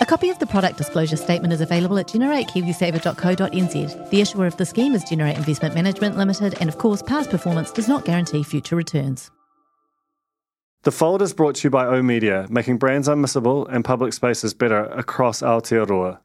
[0.00, 4.10] A copy of the product disclosure statement is available at generatekiwisaver.co.nz.
[4.10, 7.70] The issuer of the scheme is Generate Investment Management Limited, and of course, past performance
[7.70, 9.30] does not guarantee future returns.
[10.84, 14.54] The Fold is brought to you by O Media, making brands unmissable and public spaces
[14.54, 16.20] better across Aotearoa.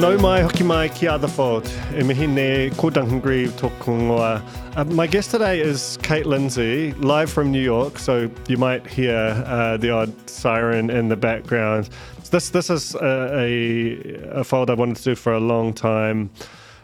[0.00, 1.68] No mai hoki mai ki a The Fold.
[1.92, 4.40] E mihi ne Duncan Greive tōku ngoa.
[4.76, 9.16] Uh, my guest today is Kate Lindsay, live from New York, so you might hear
[9.44, 11.88] uh, the odd siren in the background.
[12.30, 16.30] This this is a, a, a fold I wanted to do for a long time.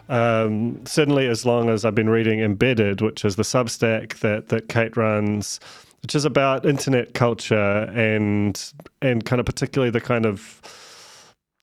[0.08, 4.68] Um, certainly, as long as I've been reading Embedded, which is the Substack that that
[4.68, 5.60] Kate runs,
[6.02, 8.60] which is about internet culture and
[9.02, 10.60] and kind of particularly the kind of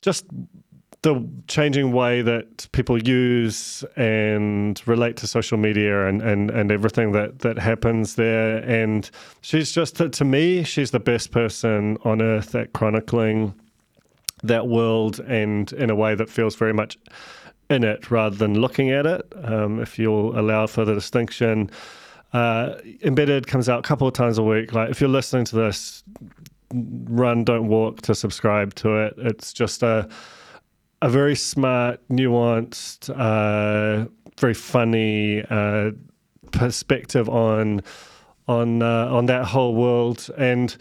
[0.01, 0.25] just
[1.03, 7.11] the changing way that people use and relate to social media and, and, and everything
[7.11, 8.57] that, that happens there.
[8.57, 9.09] And
[9.41, 13.55] she's just, to me, she's the best person on earth at chronicling
[14.43, 16.97] that world and in a way that feels very much
[17.69, 19.33] in it rather than looking at it.
[19.43, 21.71] Um, if you'll allow for the distinction,
[22.33, 24.73] uh, Embedded comes out a couple of times a week.
[24.73, 26.03] Like if you're listening to this,
[26.73, 29.15] run, don't walk to subscribe to it.
[29.17, 30.07] It's just a
[31.01, 34.07] a very smart, nuanced, uh,
[34.39, 35.91] very funny uh,
[36.51, 37.81] perspective on
[38.47, 40.75] on uh, on that whole world and.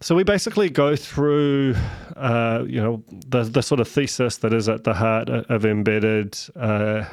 [0.00, 1.74] So we basically go through,
[2.14, 6.38] uh, you know, the the sort of thesis that is at the heart of embedded.
[6.54, 7.04] Uh,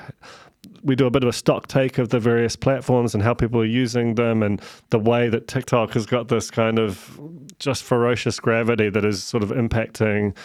[0.84, 3.62] we do a bit of a stock take of the various platforms and how people
[3.62, 7.18] are using them, and the way that TikTok has got this kind of
[7.60, 10.36] just ferocious gravity that is sort of impacting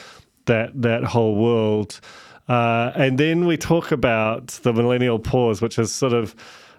[0.46, 2.00] that that whole world.
[2.48, 6.34] Uh, and then we talk about the millennial pause, which is sort of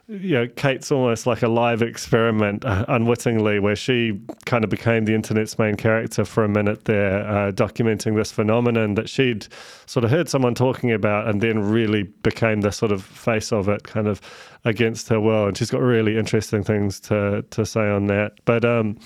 [0.09, 5.03] you know, Kate's almost like a live experiment, uh, unwittingly, where she kind of became
[5.03, 9.47] the internet's main character for a minute there, uh, documenting this phenomenon that she'd
[9.85, 13.67] sort of heard someone talking about and then really became the sort of face of
[13.67, 14.21] it, kind of
[14.63, 15.47] against her will.
[15.47, 18.39] And she's got really interesting things to to say on that.
[18.45, 18.97] But um,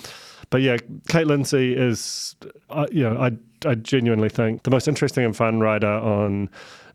[0.52, 0.76] but yeah,
[1.08, 2.36] Kate Lindsay is,
[2.68, 3.32] uh, you know, I
[3.66, 6.50] I genuinely think the most interesting and fun writer on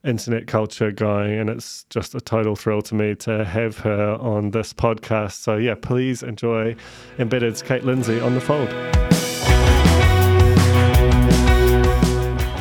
[0.05, 4.51] internet culture going, and it's just a total thrill to me to have her on
[4.51, 5.41] this podcast.
[5.41, 6.75] So yeah, please enjoy
[7.17, 8.69] Embedded's Kate Lindsay on the fold.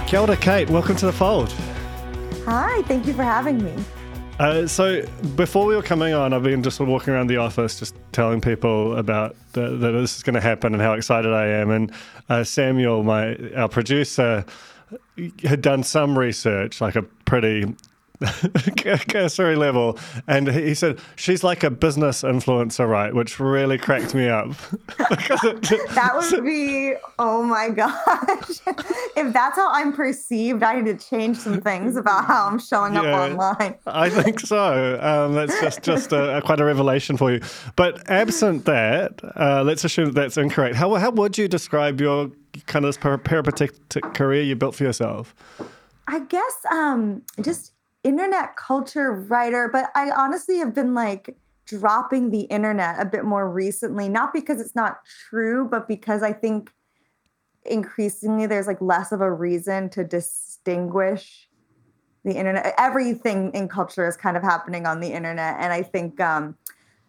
[0.08, 0.70] Kia ora, Kate.
[0.70, 1.52] Welcome to the fold.
[2.46, 3.74] Hi, thank you for having me.
[4.38, 5.02] Uh, so
[5.34, 8.96] before we were coming on, I've been just walking around the office, just telling people
[8.98, 11.70] about the, that this is going to happen and how excited I am.
[11.70, 11.92] And
[12.28, 14.44] uh, Samuel, my our producer,
[15.42, 17.74] had done some research, like a pretty
[19.08, 23.14] cursory level, and he said she's like a business influencer, right?
[23.14, 24.48] Which really cracked me up.
[24.98, 28.60] that would be oh my gosh!
[29.16, 32.94] if that's how I'm perceived, I need to change some things about how I'm showing
[32.94, 33.74] yeah, up online.
[33.86, 34.98] I think so.
[35.00, 37.40] Um, that's just just a, a, quite a revelation for you.
[37.76, 40.76] But absent that, uh, let's assume that that's incorrect.
[40.76, 42.30] How how would you describe your
[42.66, 45.34] kind of this peripatetic career you built for yourself?
[46.08, 47.72] I guess um, just
[48.06, 51.36] internet culture writer, but I honestly have been like
[51.66, 56.32] dropping the internet a bit more recently, not because it's not true, but because I
[56.32, 56.70] think
[57.64, 61.48] increasingly there's like less of a reason to distinguish
[62.24, 62.74] the internet.
[62.78, 65.56] Everything in culture is kind of happening on the internet.
[65.58, 66.56] And I think um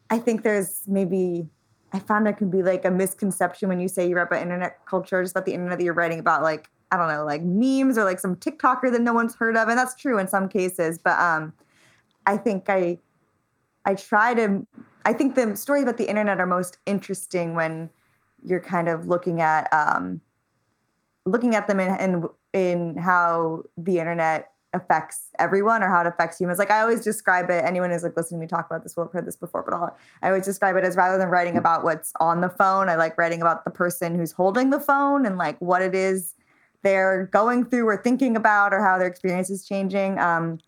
[0.10, 1.48] I think there's maybe
[1.94, 4.84] I found there can be like a misconception when you say you write about internet
[4.88, 7.98] culture, just about the internet that you're writing about like I don't know, like memes
[7.98, 9.68] or like some TikToker that no one's heard of.
[9.68, 10.98] And that's true in some cases.
[10.98, 11.54] But um,
[12.26, 12.98] I think I
[13.86, 14.66] I try to
[15.06, 17.90] I think the stories about the internet are most interesting when
[18.44, 20.22] you're kind of looking at um,
[21.26, 26.40] looking at them in, in in how the internet affects everyone or how it affects
[26.40, 26.60] humans.
[26.60, 29.06] Like I always describe it, anyone who's like listening to me talk about this will
[29.06, 31.84] have heard this before, but I'll, I always describe it as rather than writing about
[31.84, 35.38] what's on the phone, I like writing about the person who's holding the phone and
[35.38, 36.34] like what it is
[36.84, 40.20] they're going through or thinking about or how their experience is changing.
[40.20, 40.60] Um,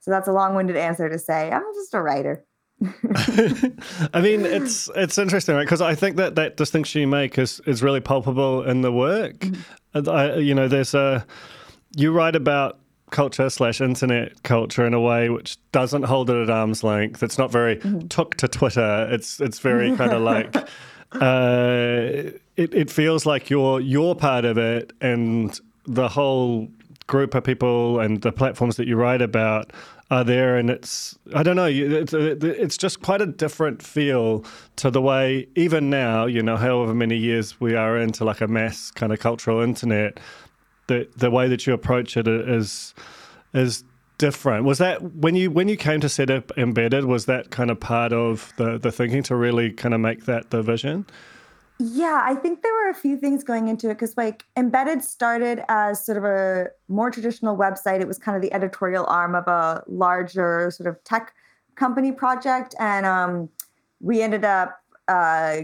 [0.00, 2.44] so that's a long-winded answer to say I'm just a writer.
[2.82, 5.64] I mean, it's it's interesting, right?
[5.64, 9.38] Because I think that that distinction you make is is really palpable in the work.
[9.38, 10.08] Mm-hmm.
[10.10, 11.24] I, you know, there's a
[11.96, 12.78] you write about
[13.10, 17.22] culture slash internet culture in a way which doesn't hold it at arm's length.
[17.22, 18.08] It's not very mm-hmm.
[18.08, 19.08] took to Twitter.
[19.10, 20.54] It's it's very kind of like
[21.12, 26.68] uh, it, it feels like you're you're part of it and the whole
[27.06, 29.72] group of people and the platforms that you write about
[30.10, 34.44] are there, and it's I don't know, it's it's just quite a different feel
[34.76, 38.46] to the way even now, you know, however many years we are into like a
[38.46, 40.20] mass kind of cultural internet,
[40.86, 42.94] the the way that you approach it is
[43.52, 43.84] is
[44.18, 44.64] different.
[44.64, 47.04] Was that when you when you came to set up embedded?
[47.06, 50.50] Was that kind of part of the the thinking to really kind of make that
[50.50, 51.04] the vision?
[51.78, 55.62] Yeah, I think there were a few things going into it because, like, Embedded started
[55.68, 58.00] as sort of a more traditional website.
[58.00, 61.34] It was kind of the editorial arm of a larger sort of tech
[61.74, 62.74] company project.
[62.80, 63.50] And um,
[64.00, 65.60] we ended up, uh,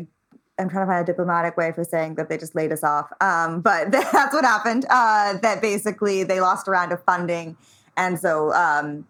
[0.58, 3.10] I'm trying to find a diplomatic way for saying that they just laid us off.
[3.22, 4.84] Um, but that's what happened.
[4.90, 7.56] Uh, that basically they lost a round of funding.
[7.96, 9.06] And so, um,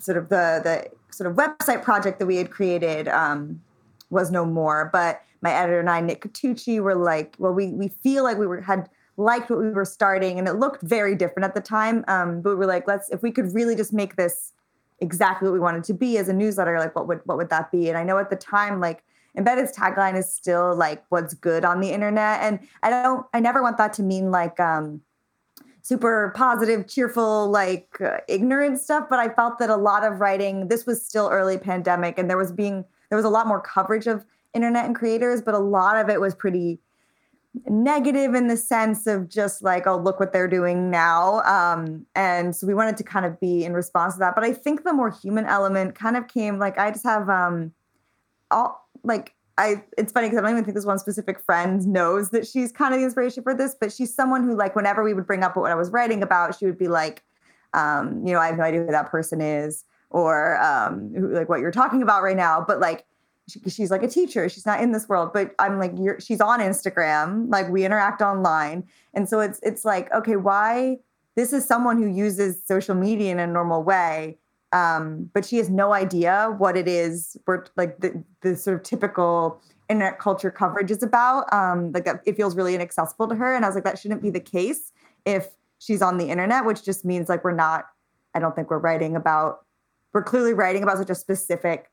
[0.00, 3.62] sort of the, the sort of website project that we had created um,
[4.10, 4.90] was no more.
[4.92, 8.46] But my editor and I, Nick Catucci, were like, well, we we feel like we
[8.46, 12.04] were had liked what we were starting, and it looked very different at the time.
[12.08, 14.52] Um, but we were like, let's if we could really just make this
[15.00, 17.70] exactly what we wanted to be as a newsletter, like what would what would that
[17.70, 17.88] be?
[17.88, 19.02] And I know at the time, like
[19.36, 23.62] Embedded's tagline is still like what's good on the internet, and I don't, I never
[23.62, 24.58] want that to mean like.
[24.60, 25.02] um
[25.84, 29.08] super positive, cheerful, like uh, ignorant stuff.
[29.10, 32.38] But I felt that a lot of writing, this was still early pandemic, and there
[32.38, 34.24] was being there was a lot more coverage of
[34.54, 36.78] internet and creators, but a lot of it was pretty
[37.68, 41.40] negative in the sense of just like, oh, look what they're doing now.
[41.42, 44.34] Um, and so we wanted to kind of be in response to that.
[44.34, 47.72] But I think the more human element kind of came like I just have um
[48.50, 52.30] all like I it's funny because I don't even think this one specific friend knows
[52.30, 55.12] that she's kind of the inspiration for this, but she's someone who like whenever we
[55.12, 57.22] would bring up what I was writing about, she would be like,
[57.74, 61.48] um, you know, I have no idea who that person is or um, who, like
[61.48, 62.64] what you're talking about right now.
[62.66, 63.04] But like
[63.48, 64.48] she, she's like a teacher.
[64.48, 67.50] She's not in this world but i'm like you're she's on instagram.
[67.50, 68.84] Like we interact online.
[69.14, 70.98] And so it's it's like okay why
[71.34, 74.38] this is someone who uses social media in a normal way
[74.72, 78.82] um, but she has no idea what it is for like the, the sort of
[78.82, 79.60] typical
[79.90, 81.52] internet culture coverage is about.
[81.52, 83.54] Um, like it feels really inaccessible to her.
[83.54, 84.92] And i was like that shouldn't be the case
[85.24, 85.48] if
[85.82, 87.86] she's on the internet which just means like we're not
[88.34, 89.66] i don't think we're writing about
[90.12, 91.90] we're clearly writing about such a specific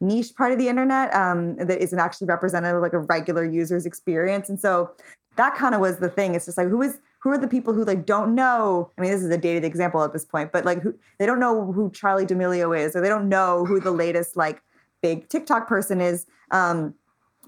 [0.00, 3.86] niche part of the internet um, that isn't actually representative of like a regular user's
[3.86, 4.48] experience.
[4.48, 4.90] And so
[5.36, 6.34] that kind of was the thing.
[6.34, 8.90] It's just like who is who are the people who like don't know?
[8.96, 11.40] I mean, this is a dated example at this point, but like who they don't
[11.40, 14.62] know who Charlie D'Amelio is, or they don't know who the latest like
[15.02, 16.26] big TikTok person is.
[16.50, 16.94] Um,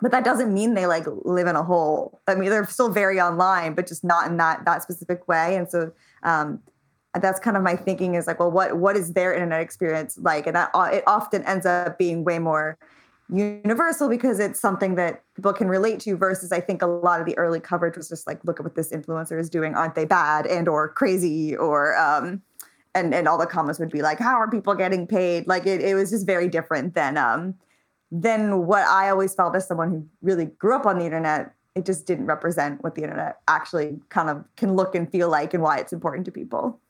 [0.00, 2.20] but that doesn't mean they like live in a hole.
[2.26, 5.56] I mean, they're still very online, but just not in that that specific way.
[5.56, 5.92] And so
[6.22, 6.60] um,
[7.18, 10.46] that's kind of my thinking is like, well, what what is their internet experience like?
[10.46, 12.78] And that it often ends up being way more
[13.32, 17.26] universal because it's something that people can relate to versus i think a lot of
[17.26, 19.74] the early coverage was just like look at what this influencer is doing.
[19.74, 22.42] Aren't they bad and or crazy or um
[22.94, 25.46] and and all the comments would be like how are people getting paid?
[25.46, 27.54] Like it, it was just very different than um
[28.10, 31.54] than what i always felt as someone who really grew up on the internet.
[31.76, 35.54] It just didn't represent what the internet actually kind of can look and feel like
[35.54, 36.80] and why it's important to people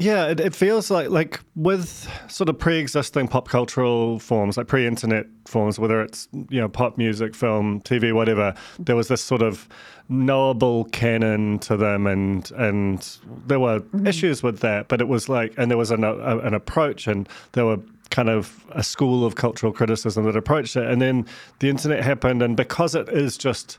[0.00, 5.26] yeah, it, it, feels like like with sort of pre-existing pop cultural forms, like pre-internet
[5.44, 8.54] forms, whether it's you know pop music, film, TV, whatever.
[8.78, 9.68] There was this sort of
[10.08, 14.06] knowable canon to them, and and there were mm-hmm.
[14.06, 17.28] issues with that, but it was like, and there was an a, an approach, and
[17.52, 21.26] there were kind of a school of cultural criticism that approached it, and then
[21.58, 23.78] the internet happened, and because it is just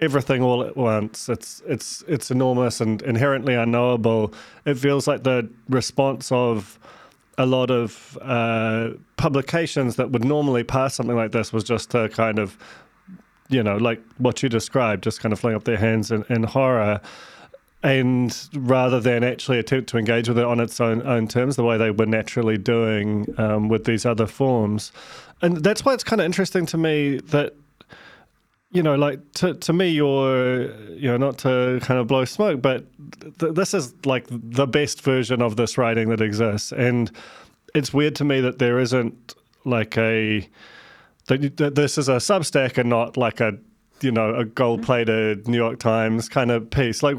[0.00, 1.28] everything all at once.
[1.28, 4.34] It's it's it's enormous and inherently unknowable.
[4.64, 6.78] It feels like the response of
[7.38, 12.08] a lot of uh, publications that would normally pass something like this was just to
[12.08, 12.56] kind of,
[13.50, 16.44] you know, like what you described, just kind of fling up their hands in, in
[16.44, 17.00] horror.
[17.82, 21.62] And rather than actually attempt to engage with it on its own, own terms, the
[21.62, 24.90] way they were naturally doing um, with these other forms.
[25.42, 27.54] And that's why it's kind of interesting to me that
[28.70, 32.60] you know, like to to me, you're you know not to kind of blow smoke,
[32.60, 32.84] but
[33.38, 37.10] th- this is like the best version of this writing that exists, and
[37.74, 40.48] it's weird to me that there isn't like a
[41.26, 43.52] that, that this is a Substack and not like a
[44.00, 47.02] you know a gold plated New York Times kind of piece.
[47.02, 47.16] Like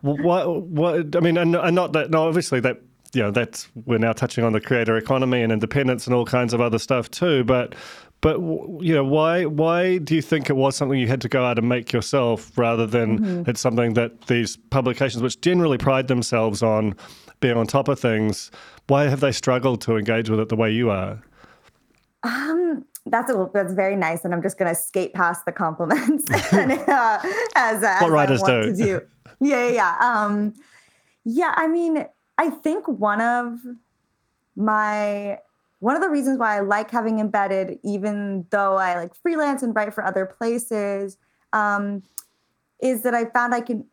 [0.00, 2.80] what what I mean, and, and not that no, obviously that
[3.12, 6.54] you know that's we're now touching on the creator economy and independence and all kinds
[6.54, 7.74] of other stuff too, but
[8.20, 11.44] but you know why why do you think it was something you had to go
[11.44, 13.50] out and make yourself rather than mm-hmm.
[13.50, 16.94] it's something that these publications which generally pride themselves on
[17.40, 18.50] being on top of things
[18.88, 21.22] why have they struggled to engage with it the way you are
[22.24, 26.24] um that's a, that's very nice and i'm just going to skate past the compliments
[26.52, 27.20] and, uh,
[27.54, 28.74] as, uh, what writers do.
[28.74, 29.00] do.
[29.40, 30.52] yeah yeah um
[31.24, 32.04] yeah i mean
[32.38, 33.58] i think one of
[34.56, 35.38] my
[35.80, 39.74] one of the reasons why I like having embedded, even though I like freelance and
[39.74, 41.16] write for other places,
[41.52, 42.02] um,
[42.80, 43.84] is that I found I can,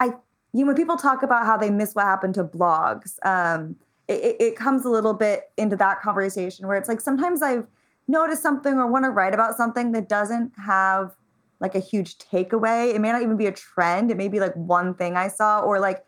[0.00, 0.06] I,
[0.52, 3.76] you know, when people talk about how they miss what happened to blogs, um,
[4.08, 7.66] it, it comes a little bit into that conversation where it's like sometimes I've
[8.08, 11.14] noticed something or want to write about something that doesn't have
[11.60, 12.94] like a huge takeaway.
[12.94, 14.10] It may not even be a trend.
[14.10, 16.04] It may be like one thing I saw, or like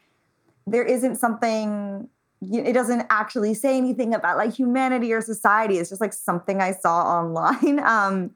[0.67, 2.09] there isn't something
[2.51, 5.79] it doesn't actually say anything about like humanity or society.
[5.79, 7.81] It's just like something I saw online.
[7.93, 8.31] Um,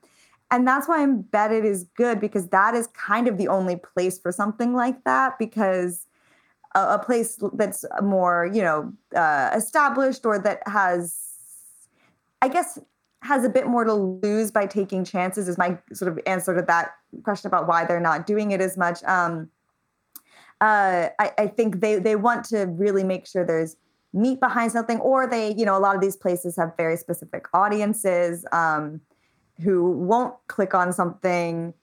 [0.51, 4.31] and that's why embedded is good because that is kind of the only place for
[4.31, 6.07] something like that because
[6.75, 11.25] a, a place that's more you know uh, established or that has
[12.43, 12.79] i guess
[13.23, 16.63] has a bit more to lose by taking chances is my sort of answer to
[16.63, 16.93] that
[17.25, 19.49] question about why they're not doing it as much um,
[20.61, 23.77] uh, I, I think they they want to really make sure there's
[24.17, 27.47] meat behind something or they you know a lot of these places have very specific
[27.53, 29.01] audiences um,
[29.61, 31.75] who won't click on something.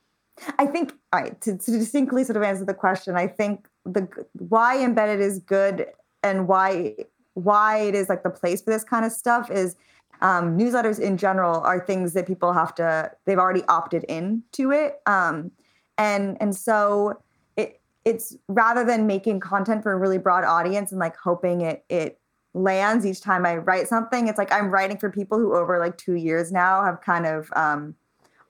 [0.57, 4.07] I think all right to, to distinctly sort of answer the question i think the
[4.33, 5.85] why embedded is good
[6.23, 6.95] and why
[7.35, 9.75] why it is like the place for this kind of stuff is
[10.21, 14.71] um, newsletters in general are things that people have to they've already opted in to
[14.71, 15.51] it um,
[15.97, 17.21] and and so
[17.57, 21.85] it it's rather than making content for a really broad audience and like hoping it
[21.89, 22.19] it
[22.53, 24.27] lands each time I write something.
[24.27, 27.51] It's like I'm writing for people who over like two years now have kind of
[27.55, 27.95] um,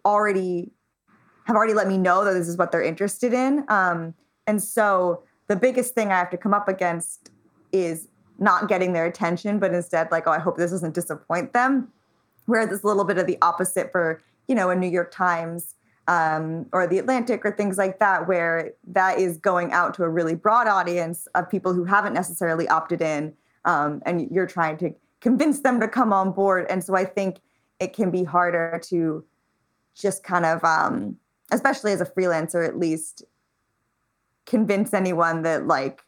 [0.06, 0.72] already
[1.46, 3.66] have already let me know that this is what they're interested in.
[3.68, 4.14] Um,
[4.48, 7.32] and so the biggest thing I have to come up against
[7.74, 8.08] is
[8.40, 11.90] not getting their attention, but instead like, oh, I hope this doesn't disappoint them.
[12.46, 15.76] Whereas it's a little bit of the opposite for, you know, a New York Times
[16.08, 20.10] um, or the Atlantic or things like that, where that is going out to a
[20.10, 23.34] really broad audience of people who haven't necessarily opted in
[23.66, 26.66] um, and you're trying to convince them to come on board.
[26.70, 27.38] And so I think
[27.80, 29.24] it can be harder to
[29.96, 31.18] just kind of, um,
[31.52, 33.24] especially as a freelancer, at least
[34.46, 36.04] convince anyone that like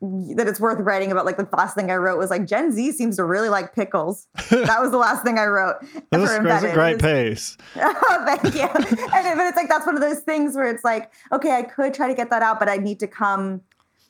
[0.00, 1.24] that it's worth writing about.
[1.24, 4.28] Like the last thing I wrote was like Gen Z seems to really like pickles.
[4.50, 5.76] that was the last thing I wrote.
[6.10, 7.56] that's, that's a great pace.
[7.76, 8.62] oh, thank you.
[8.62, 11.94] and, but it's like that's one of those things where it's like, okay, I could
[11.94, 13.60] try to get that out, but I need to come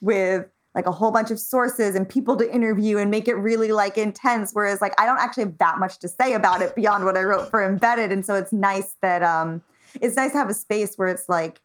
[0.00, 0.46] with
[0.78, 3.99] like a whole bunch of sources and people to interview and make it really like
[3.99, 7.16] intense whereas like i don't actually have that much to say about it beyond what
[7.16, 9.61] i wrote for embedded and so it's nice that um
[10.00, 11.61] it's nice to have a space where it's like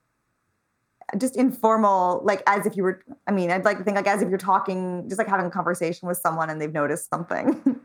[1.16, 4.24] just informal like as if you were i mean i'd like to think like as
[4.24, 7.80] if you're talking just like having a conversation with someone and they've noticed something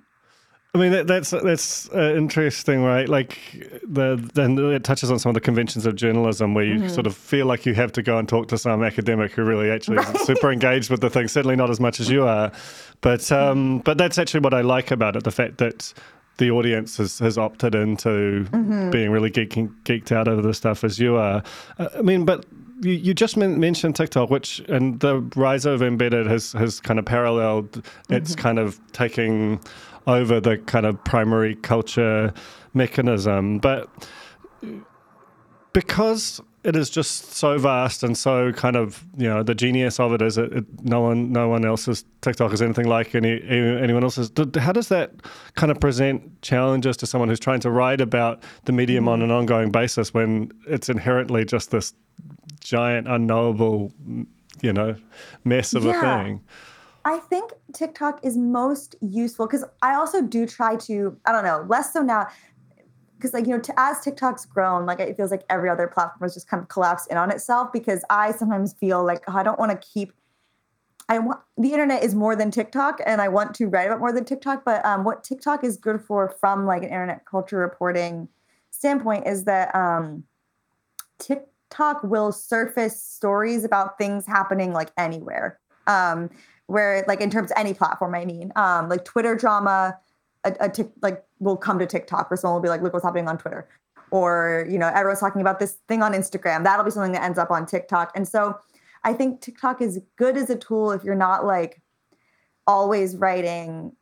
[0.74, 3.08] I mean, that, that's that's uh, interesting, right?
[3.08, 3.38] Like,
[3.82, 6.88] the then it touches on some of the conventions of journalism where you mm-hmm.
[6.88, 9.70] sort of feel like you have to go and talk to some academic who really
[9.70, 10.14] actually right.
[10.14, 11.26] is super engaged with the thing.
[11.26, 12.52] Certainly not as much as you are,
[13.00, 15.94] but um, but that's actually what I like about it: the fact that
[16.36, 18.90] the audience has, has opted into mm-hmm.
[18.90, 21.42] being really geeking, geeked out over the stuff as you are.
[21.78, 22.46] Uh, I mean, but
[22.80, 27.04] you, you just mentioned TikTok, which and the rise of embedded has has kind of
[27.04, 27.70] paralleled.
[27.72, 28.14] Mm-hmm.
[28.14, 29.60] It's kind of taking
[30.06, 32.32] over the kind of primary culture
[32.74, 33.58] mechanism.
[33.58, 33.88] But
[35.72, 40.12] because it is just so vast and so kind of you know the genius of
[40.12, 44.02] it is it, it no one no one else's TikTok is anything like any anyone
[44.02, 44.30] else's.
[44.58, 45.12] How does that
[45.54, 49.30] kind of present challenges to someone who's trying to write about the medium on an
[49.30, 51.92] ongoing basis when it's inherently just this
[52.60, 53.92] giant unknowable
[54.60, 54.96] you know
[55.44, 55.98] mess of yeah.
[55.98, 56.40] a thing?
[57.04, 61.64] I think TikTok is most useful because I also do try to, I don't know,
[61.66, 62.28] less so now.
[63.16, 66.20] Because like you know, to, as TikTok's grown, like it feels like every other platform
[66.22, 67.72] has just kind of collapsed in on itself.
[67.72, 70.12] Because I sometimes feel like oh, I don't want to keep
[71.08, 74.12] I want the internet is more than TikTok, and I want to write about more
[74.12, 74.64] than TikTok.
[74.64, 78.28] But um, what TikTok is good for, from like an internet culture reporting
[78.70, 80.24] standpoint, is that um,
[81.18, 81.48] TikTok
[82.02, 85.58] will surface stories about things happening like anywhere.
[85.86, 86.30] Um,
[86.66, 89.98] where like in terms of any platform, I mean, um, like Twitter drama,
[90.44, 93.04] a, a tic, like will come to TikTok, or someone will be like, "Look what's
[93.04, 93.66] happening on Twitter,"
[94.10, 96.64] or you know, everyone's talking about this thing on Instagram.
[96.64, 98.58] That'll be something that ends up on TikTok, and so
[99.04, 101.80] I think TikTok is good as a tool if you're not like
[102.66, 103.92] always writing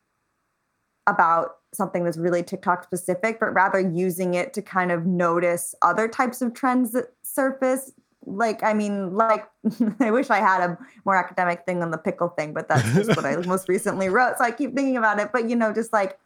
[1.07, 6.07] about something that's really TikTok specific, but rather using it to kind of notice other
[6.07, 7.91] types of trends that surface.
[8.25, 9.47] Like, I mean, like,
[9.99, 13.15] I wish I had a more academic thing on the pickle thing, but that's just
[13.15, 14.37] what I most recently wrote.
[14.37, 15.31] So I keep thinking about it.
[15.31, 16.17] But, you know, just like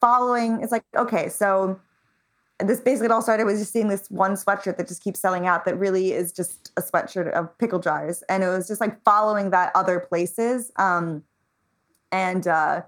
[0.00, 1.78] following, it's like, okay, so
[2.58, 5.46] this basically it all started with just seeing this one sweatshirt that just keeps selling
[5.46, 8.22] out that really is just a sweatshirt of pickle jars.
[8.28, 10.70] And it was just like following that other places.
[10.76, 11.24] Um,
[12.12, 12.82] and, uh,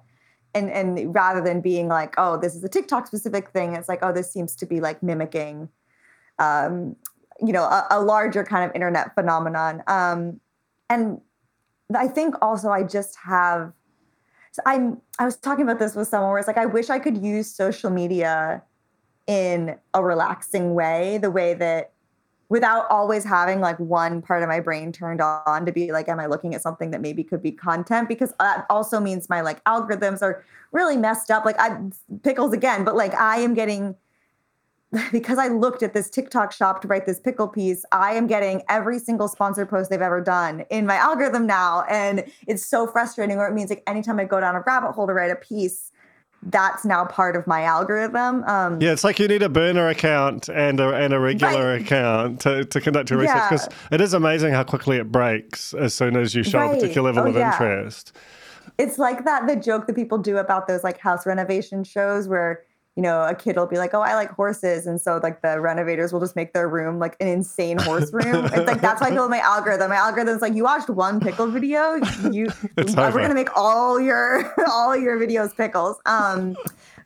[0.54, 4.00] and and rather than being like, oh, this is a TikTok specific thing, it's like,
[4.02, 5.68] oh, this seems to be like mimicking,
[6.38, 6.96] um,
[7.40, 9.82] you know, a, a larger kind of internet phenomenon.
[9.86, 10.40] Um,
[10.90, 11.20] and
[11.96, 13.72] I think also I just have.
[14.52, 15.00] So I'm.
[15.18, 17.54] I was talking about this with someone where it's like I wish I could use
[17.54, 18.62] social media
[19.26, 21.92] in a relaxing way, the way that
[22.52, 26.20] without always having like one part of my brain turned on to be like am
[26.20, 28.10] i looking at something that maybe could be content?
[28.10, 31.46] Because that also means my like algorithms are really messed up.
[31.46, 31.78] Like i
[32.22, 33.96] pickles again but like i am getting
[35.12, 38.60] because i looked at this tiktok shop to write this pickle piece i am getting
[38.68, 41.84] every single sponsored post they've ever done in my algorithm now.
[41.88, 45.06] And it's so frustrating or it means like anytime i go down a rabbit hole
[45.06, 45.90] to write a piece
[46.42, 48.42] that's now part of my algorithm.
[48.44, 51.82] Um, yeah, it's like you need a burner account and a, and a regular right.
[51.82, 53.94] account to, to conduct your research because yeah.
[53.94, 56.72] it is amazing how quickly it breaks as soon as you show right.
[56.72, 57.52] a particular level oh, of yeah.
[57.52, 58.12] interest.
[58.78, 62.64] It's like that the joke that people do about those like house renovation shows where
[62.96, 65.60] you know, a kid will be like, "Oh, I like horses," and so like the
[65.60, 68.44] renovators will just make their room like an insane horse room.
[68.46, 69.88] it's like that's why I feel my algorithm.
[69.88, 71.94] My algorithm's like, you watched one pickle video,
[72.30, 75.96] you we're gonna make all your all your videos pickles.
[76.04, 76.54] Um,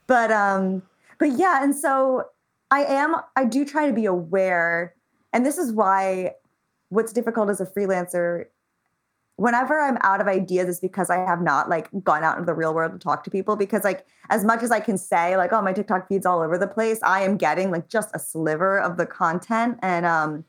[0.08, 0.82] but um,
[1.18, 2.24] but yeah, and so
[2.72, 3.14] I am.
[3.36, 4.92] I do try to be aware,
[5.32, 6.32] and this is why
[6.88, 8.46] what's difficult as a freelancer
[9.36, 12.54] whenever I'm out of ideas, it's because I have not like gone out into the
[12.54, 13.56] real world to talk to people.
[13.56, 16.58] Because like as much as I can say, like, oh, my TikTok feed's all over
[16.58, 19.78] the place, I am getting like just a sliver of the content.
[19.82, 20.44] And um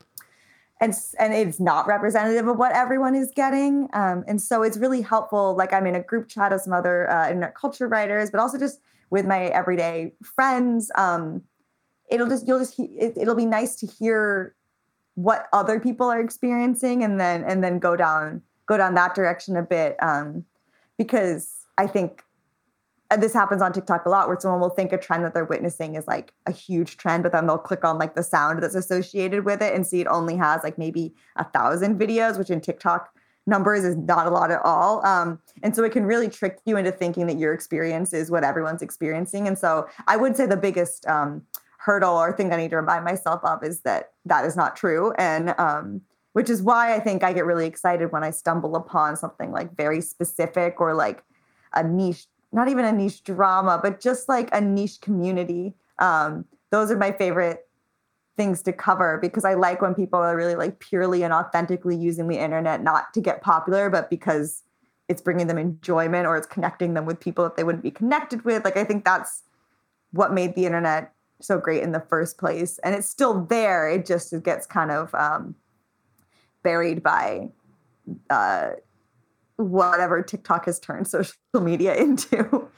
[0.80, 3.88] and and it's not representative of what everyone is getting.
[3.92, 5.56] Um, and so it's really helpful.
[5.56, 8.58] Like I'm in a group chat of some other uh, internet culture writers, but also
[8.58, 10.90] just with my everyday friends.
[10.94, 11.42] Um,
[12.10, 14.54] it'll just you'll just it, it'll be nice to hear
[15.14, 19.56] what other people are experiencing, and then and then go down go down that direction
[19.56, 20.44] a bit um,
[20.96, 22.22] because I think
[23.16, 25.94] this happens on TikTok a lot where someone will think a trend that they're witnessing
[25.94, 29.46] is like a huge trend, but then they'll click on like the sound that's associated
[29.46, 33.08] with it and see it only has like maybe a thousand videos, which in TikTok
[33.46, 35.04] numbers is not a lot at all.
[35.06, 38.44] Um, and so it can really trick you into thinking that your experience is what
[38.44, 39.48] everyone's experiencing.
[39.48, 41.42] And so I would say the biggest um,
[41.78, 45.12] hurdle or thing I need to remind myself of is that that is not true.
[45.12, 49.16] And um, which is why I think I get really excited when I stumble upon
[49.16, 51.22] something like very specific or like
[51.74, 55.74] a niche, not even a niche drama, but just like a niche community.
[55.98, 57.66] Um, those are my favorite
[58.36, 62.28] things to cover because I like when people are really like purely and authentically using
[62.28, 64.62] the internet, not to get popular, but because
[65.08, 68.44] it's bringing them enjoyment or it's connecting them with people that they wouldn't be connected
[68.44, 68.64] with.
[68.64, 69.42] Like, I think that's
[70.12, 72.78] what made the internet so great in the first place.
[72.78, 73.88] And it's still there.
[73.88, 75.54] It just it gets kind of um,
[76.68, 77.48] buried by
[78.28, 78.72] uh,
[79.56, 82.68] whatever TikTok has turned social media into.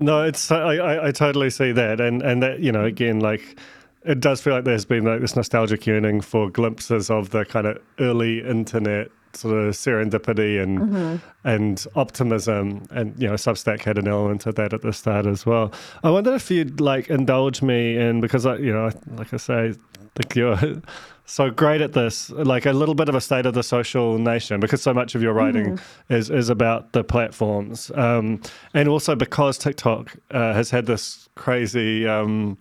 [0.00, 3.56] No, it's I, I, I totally see that, and and that you know again like
[4.04, 7.68] it does feel like there's been like this nostalgic yearning for glimpses of the kind
[7.68, 11.16] of early internet sort of serendipity and mm-hmm.
[11.44, 15.44] and optimism and you know substack had an element of that at the start as
[15.44, 15.72] well
[16.04, 19.74] i wonder if you'd like indulge me in because i you know like i say
[20.16, 20.58] think you're
[21.26, 24.60] so great at this, like a little bit of a state of the social nation,
[24.60, 26.12] because so much of your writing mm-hmm.
[26.12, 28.40] is is about the platforms, um,
[28.74, 32.56] and also because TikTok uh, has had this crazy um,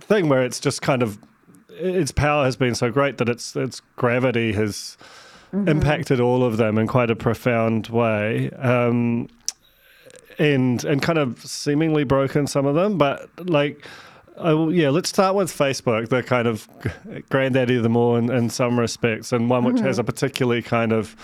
[0.00, 1.18] thing where it's just kind of
[1.70, 4.96] its power has been so great that its its gravity has
[5.52, 5.68] mm-hmm.
[5.68, 8.50] impacted all of them in quite a profound way.
[8.50, 9.28] Um,
[10.38, 13.86] and and kind of seemingly broken some of them, but like
[14.42, 16.68] uh, yeah, let's start with Facebook, the kind of
[17.30, 19.86] granddaddy of them all in, in some respects, and one which mm-hmm.
[19.86, 21.16] has a particularly kind of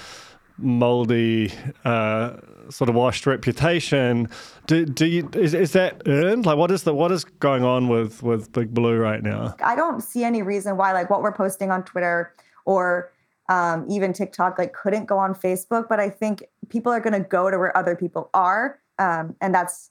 [0.58, 1.52] moldy,
[1.84, 2.36] uh,
[2.70, 4.28] sort of washed reputation.
[4.66, 6.46] Do, do you is, is that earned?
[6.46, 9.54] Like, what is the what is going on with with Big Blue right now?
[9.62, 13.12] I don't see any reason why like what we're posting on Twitter or
[13.52, 17.28] um, even TikTok like couldn't go on Facebook, but I think people are going to
[17.28, 19.90] go to where other people are, um, and that's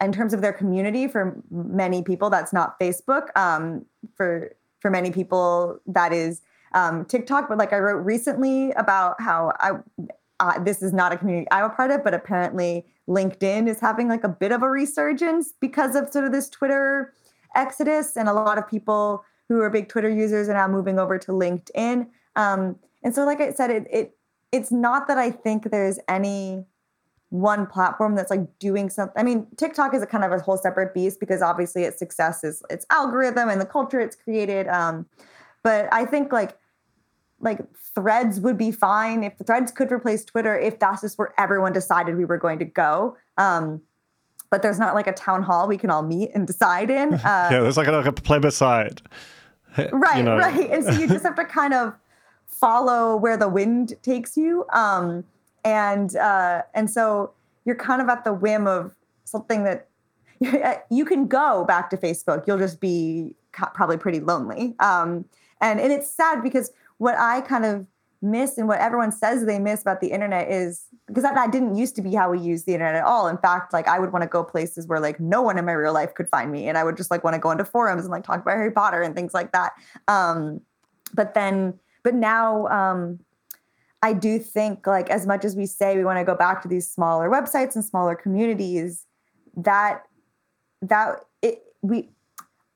[0.00, 3.84] in terms of their community for many people that's not facebook um,
[4.16, 6.42] for for many people that is
[6.74, 9.70] um, tiktok but like i wrote recently about how i
[10.42, 14.08] uh, this is not a community I'm a part of, but apparently LinkedIn is having
[14.08, 17.14] like a bit of a resurgence because of sort of this Twitter
[17.54, 21.16] exodus, and a lot of people who are big Twitter users are now moving over
[21.16, 22.08] to LinkedIn.
[22.34, 24.16] Um, and so, like I said, it, it
[24.52, 26.64] it's not that I think there's any
[27.30, 29.14] one platform that's like doing something.
[29.18, 32.44] I mean, TikTok is a kind of a whole separate beast because obviously its success
[32.44, 34.68] is its algorithm and the culture it's created.
[34.68, 35.06] Um,
[35.62, 36.58] but I think like
[37.40, 37.60] like
[37.94, 42.16] threads would be fine if threads could replace Twitter if that's just where everyone decided
[42.16, 43.16] we were going to go.
[43.38, 43.80] Um,
[44.50, 47.14] but there's not like a town hall we can all meet and decide in.
[47.24, 49.02] Uh, yeah, there's like a, like a plebiscite.
[49.90, 50.36] Right, you know.
[50.36, 50.70] right.
[50.70, 51.94] And so you just have to kind of
[52.52, 54.64] follow where the wind takes you.
[54.72, 55.24] Um,
[55.64, 57.32] and uh, and so
[57.64, 59.88] you're kind of at the whim of something that
[60.90, 62.46] you can go back to Facebook.
[62.46, 64.74] You'll just be probably pretty lonely.
[64.80, 65.24] Um,
[65.60, 67.86] and and it's sad because what I kind of
[68.22, 71.74] miss and what everyone says they miss about the internet is because that, that didn't
[71.74, 73.26] used to be how we use the internet at all.
[73.26, 75.72] In fact, like I would want to go places where like no one in my
[75.72, 78.02] real life could find me, and I would just like want to go into forums
[78.02, 79.72] and like talk about Harry Potter and things like that.
[80.08, 80.60] Um,
[81.14, 82.66] but then, but now.
[82.68, 83.20] Um,
[84.04, 86.68] I do think like as much as we say we want to go back to
[86.68, 89.06] these smaller websites and smaller communities,
[89.56, 90.02] that
[90.82, 92.10] that it we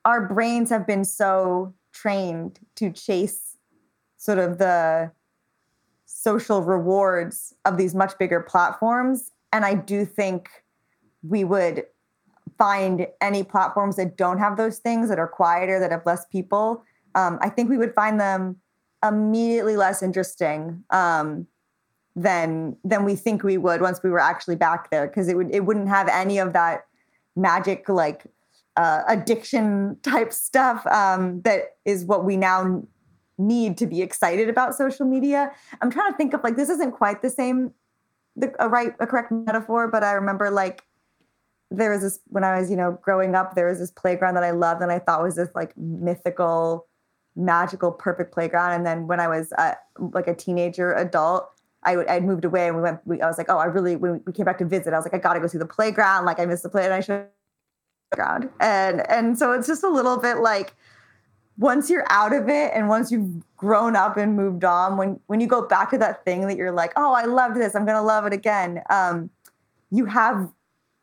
[0.05, 3.57] our brains have been so trained to chase
[4.17, 5.11] sort of the
[6.05, 9.33] social rewards of these much bigger platforms.
[9.53, 10.49] And I do think
[11.23, 11.85] we would
[12.57, 16.85] find any platforms that don't have those things, that are quieter, that have less people.
[17.17, 18.57] Um, I think we would find them
[19.05, 21.47] immediately less interesting um,
[22.15, 25.55] than than we think we would once we were actually back there because it would
[25.55, 26.87] it wouldn't have any of that
[27.37, 28.25] magic like
[28.77, 32.83] uh, addiction type stuff um, that is what we now
[33.39, 35.53] need to be excited about social media.
[35.81, 37.73] I'm trying to think of like this isn't quite the same
[38.35, 40.83] the a right a correct metaphor, but I remember like
[41.71, 44.45] there was this when I was you know growing up there was this playground that
[44.45, 46.87] I loved and I thought was this like mythical
[47.37, 48.73] magical, perfect playground.
[48.73, 51.49] And then when I was uh, like a teenager, adult,
[51.83, 53.01] I would I'd moved away and we went.
[53.05, 53.95] We, I was like, oh, I really.
[53.95, 55.67] When we came back to visit, I was like, I got to go see the
[55.67, 56.25] playground.
[56.25, 57.29] Like I missed the play, and I should
[58.11, 58.51] playground.
[58.61, 60.75] And and so it's just a little bit like
[61.59, 65.41] once you're out of it and once you've grown up and moved on, when when
[65.41, 68.03] you go back to that thing that you're like, oh, I loved this, I'm gonna
[68.03, 68.83] love it again.
[68.91, 69.31] Um,
[69.91, 70.51] you have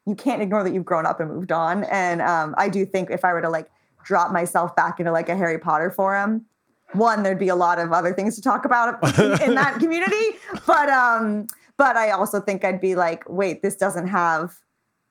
[0.06, 1.86] you can't ignore that you've grown up and moved on.
[1.86, 3.70] And um, I do think if I were to like
[4.04, 6.46] drop myself back into like a Harry Potter forum,
[6.94, 10.38] one there'd be a lot of other things to talk about in, in that community,
[10.68, 14.56] but um, but I also think I'd be like, wait, this doesn't have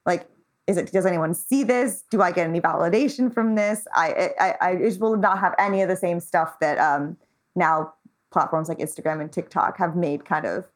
[0.06, 0.28] like
[0.66, 2.04] is it does anyone see this?
[2.10, 3.86] Do i get any validation from this?
[3.94, 7.16] I i, I just will not have any of the same stuff that um,
[7.56, 7.92] now
[8.30, 10.66] platforms like instagram and tiktok have made kind of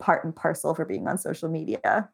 [0.00, 2.08] part and parcel for being on social media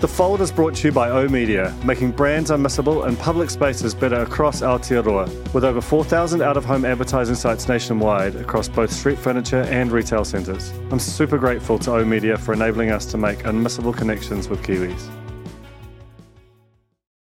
[0.00, 3.96] the Fold is brought to you by O Media, making brands unmissable and public spaces
[3.96, 9.18] better across Aotearoa, with over 4,000 out of home advertising sites nationwide across both street
[9.18, 10.70] furniture and retail centres.
[10.92, 15.27] I'm super grateful to O Media for enabling us to make unmissable connections with Kiwis.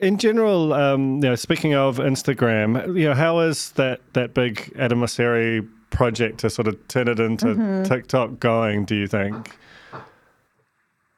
[0.00, 4.72] In general, um, you know, speaking of Instagram, you know, how is that that big
[4.78, 7.82] Adam Mosseri project to sort of turn it into mm-hmm.
[7.82, 9.58] TikTok going, do you think?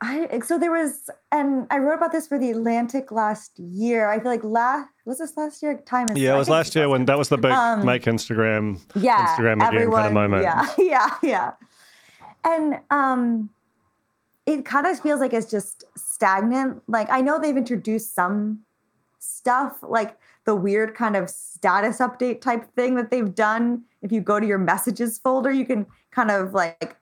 [0.03, 4.11] I so there was and I wrote about this for the Atlantic last year.
[4.11, 5.81] I feel like last was this last year?
[5.87, 8.81] Time is yeah, it was last year when that was the big um, make Instagram
[8.97, 10.43] yeah, Instagram again everyone, kind of moment.
[10.43, 11.53] Yeah, yeah, yeah.
[12.45, 13.51] And um
[14.45, 16.83] it kind of feels like it's just stagnant.
[16.89, 18.65] Like I know they've introduced some
[19.23, 23.85] stuff like the weird kind of status update type thing that they've done.
[24.03, 26.97] If you go to your messages folder, you can kind of like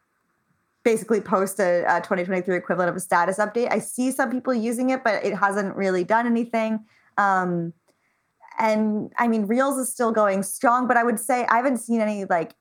[0.84, 3.68] basically post a, a 2023 equivalent of a status update.
[3.70, 6.84] I see some people using it, but it hasn't really done anything.
[7.16, 7.72] Um,
[8.58, 12.00] and I mean, Reels is still going strong, but I would say I haven't seen
[12.00, 12.54] any like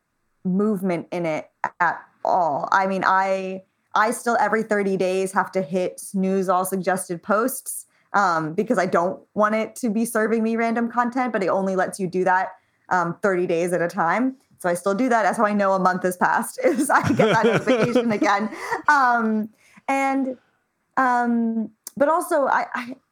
[0.46, 1.50] movement in it
[1.82, 2.70] at all.
[2.72, 3.64] I mean, I
[3.96, 8.86] I still every 30 days have to hit snooze all suggested posts um, because I
[8.86, 12.24] don't want it to be serving me random content, but it only lets you do
[12.24, 12.50] that
[12.90, 14.36] um, 30 days at a time.
[14.60, 15.24] So I still do that.
[15.24, 18.50] That's how I know a month has passed is I get that notification again.
[18.88, 19.50] Um,
[19.88, 20.38] and
[20.98, 22.66] um, but also I,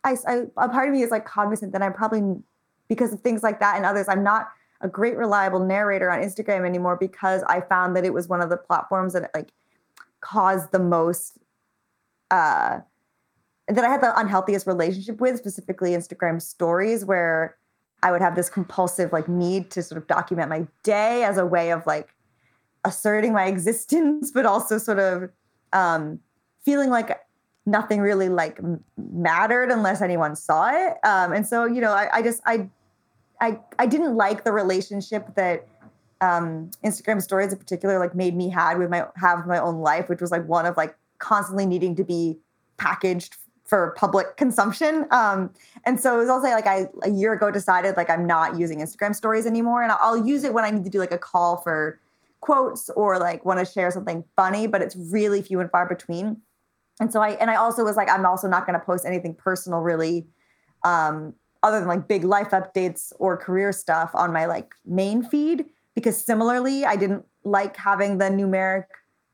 [0.04, 2.42] I, I, a part of me is like cognizant that I'm probably
[2.88, 4.50] because of things like that and others, I'm not
[4.82, 8.50] a great reliable narrator on Instagram anymore because I found that it was one of
[8.50, 9.52] the platforms that like
[10.22, 11.38] caused the most
[12.32, 12.80] uh
[13.67, 17.58] that I had the unhealthiest relationship with, specifically Instagram stories, where
[18.03, 21.45] I would have this compulsive like need to sort of document my day as a
[21.45, 22.13] way of like
[22.86, 25.30] asserting my existence, but also sort of
[25.73, 26.19] um,
[26.63, 27.19] feeling like
[27.65, 28.60] nothing really like
[28.97, 30.93] mattered unless anyone saw it.
[31.03, 32.69] Um, and so, you know, I, I just I
[33.41, 35.67] I I didn't like the relationship that
[36.21, 40.08] um, Instagram stories in particular like made me had with my have my own life,
[40.08, 42.38] which was like one of like constantly needing to be
[42.77, 43.36] packaged
[43.67, 45.06] for public consumption.
[45.12, 45.51] Um,
[45.86, 48.80] and so it was also like I a year ago decided like I'm not using
[48.80, 51.58] Instagram stories anymore, and I'll use it when I need to do like a call
[51.58, 51.99] for
[52.39, 56.38] quotes or like want to share something funny, but it's really few and far between.
[56.99, 59.36] And so I and I also was like I'm also not going to post anything
[59.36, 60.27] personal really.
[60.84, 65.65] Um, other than like big life updates or career stuff on my like main feed
[65.95, 68.86] because similarly i didn't like having the numeric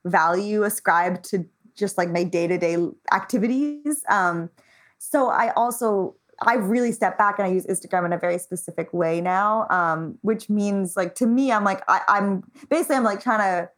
[0.06, 2.78] value ascribed to just like my day-to-day
[3.12, 4.50] activities um,
[4.98, 8.94] so i also i really step back and i use instagram in a very specific
[8.94, 13.22] way now um, which means like to me i'm like I, i'm basically i'm like
[13.22, 13.70] trying to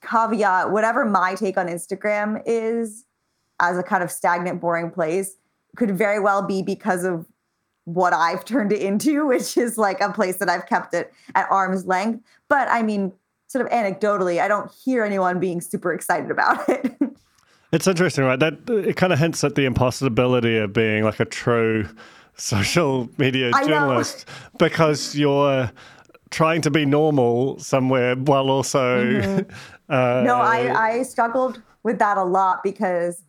[0.00, 3.04] caveat whatever my take on instagram is
[3.60, 5.36] as a kind of stagnant boring place
[5.76, 7.26] could very well be because of
[7.88, 11.50] what I've turned it into, which is like a place that I've kept it at
[11.50, 12.24] arm's length.
[12.48, 13.12] But I mean,
[13.46, 16.94] sort of anecdotally, I don't hear anyone being super excited about it.
[17.72, 18.38] It's interesting, right?
[18.38, 21.88] That it kind of hints at the impossibility of being like a true
[22.36, 24.26] social media journalist
[24.58, 25.70] because you're
[26.30, 29.04] trying to be normal somewhere while also.
[29.04, 29.54] Mm-hmm.
[29.88, 33.22] Uh, no, I, I struggled with that a lot because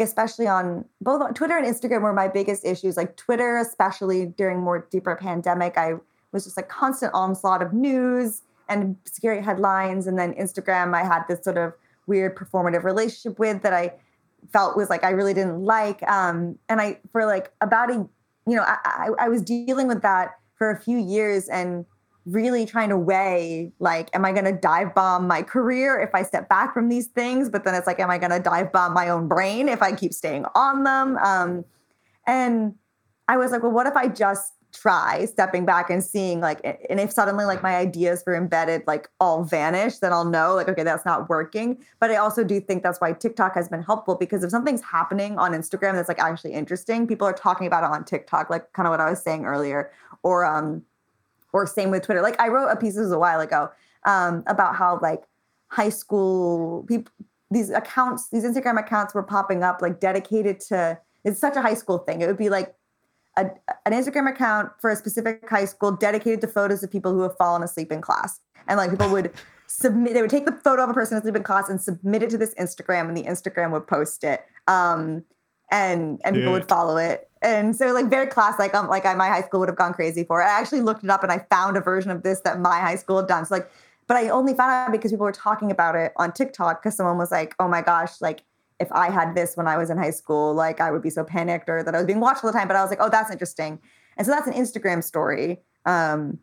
[0.00, 2.96] especially on both Twitter and Instagram were my biggest issues.
[2.96, 5.94] Like Twitter, especially during more deeper pandemic, I
[6.32, 10.08] was just a constant onslaught of news and scary headlines.
[10.08, 11.72] And then Instagram, I had this sort of
[12.06, 13.94] weird performative relationship with that I
[14.52, 16.02] felt was like I really didn't like.
[16.08, 18.08] Um, and I for like about a
[18.46, 21.84] you know I, I, I was dealing with that for a few years and
[22.24, 26.22] really trying to weigh like am i going to dive bomb my career if i
[26.22, 28.94] step back from these things but then it's like am i going to dive bomb
[28.94, 31.64] my own brain if i keep staying on them um,
[32.28, 32.74] and
[33.26, 36.98] i was like well what if i just try stepping back and seeing like and
[36.98, 40.82] if suddenly like my ideas for embedded like all vanish then i'll know like okay
[40.82, 44.42] that's not working but i also do think that's why tiktok has been helpful because
[44.42, 48.02] if something's happening on instagram that's like actually interesting people are talking about it on
[48.02, 49.90] tiktok like kind of what i was saying earlier
[50.22, 50.82] or um
[51.52, 52.22] or same with Twitter.
[52.22, 53.70] Like I wrote a piece this was a while ago
[54.04, 55.22] um, about how like
[55.68, 57.12] high school people
[57.50, 61.74] these accounts these Instagram accounts were popping up like dedicated to it's such a high
[61.74, 62.20] school thing.
[62.20, 62.74] It would be like
[63.36, 63.50] a,
[63.86, 67.36] an Instagram account for a specific high school dedicated to photos of people who have
[67.36, 68.40] fallen asleep in class.
[68.68, 69.32] And like people would
[69.66, 72.30] submit, they would take the photo of a person asleep in class and submit it
[72.30, 74.44] to this Instagram, and the Instagram would post it.
[74.68, 75.24] Um,
[75.70, 77.30] and and people would follow it.
[77.40, 79.94] And so like very class, like um, like I, my high school would have gone
[79.94, 80.40] crazy for.
[80.42, 80.44] It.
[80.44, 82.96] I actually looked it up and I found a version of this that my high
[82.96, 83.46] school had done.
[83.46, 83.70] So like,
[84.06, 87.16] but I only found out because people were talking about it on TikTok because someone
[87.16, 88.42] was like, "Oh my gosh, like
[88.82, 91.24] if I had this when I was in high school, like I would be so
[91.24, 93.08] panicked or that I was being watched all the time." But I was like, "Oh,
[93.08, 93.78] that's interesting."
[94.16, 95.62] And so that's an Instagram story.
[95.86, 96.38] Um,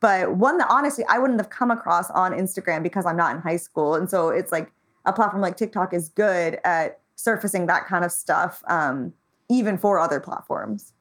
[0.00, 3.42] but one that honestly I wouldn't have come across on Instagram because I'm not in
[3.42, 3.94] high school.
[3.94, 4.72] And so it's like
[5.04, 9.12] a platform like TikTok is good at surfacing that kind of stuff, um,
[9.48, 10.92] even for other platforms.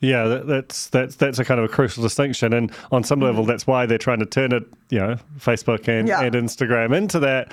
[0.00, 3.50] Yeah, that's that's that's a kind of a crucial distinction, and on some level, mm-hmm.
[3.50, 6.20] that's why they're trying to turn it, you know, Facebook and, yeah.
[6.20, 7.52] and Instagram into that.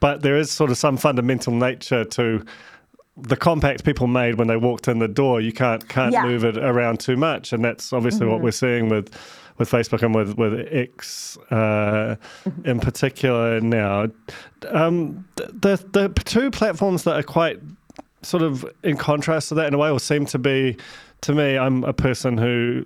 [0.00, 2.44] But there is sort of some fundamental nature to
[3.16, 5.40] the compact people made when they walked in the door.
[5.40, 6.24] You can't can't yeah.
[6.24, 8.32] move it around too much, and that's obviously mm-hmm.
[8.32, 9.12] what we're seeing with
[9.58, 12.16] with Facebook and with with X uh,
[12.64, 14.08] in particular now.
[14.68, 17.60] Um, the the two platforms that are quite
[18.22, 20.76] sort of in contrast to that in a way, or seem to be.
[21.22, 22.84] To me, I'm a person who,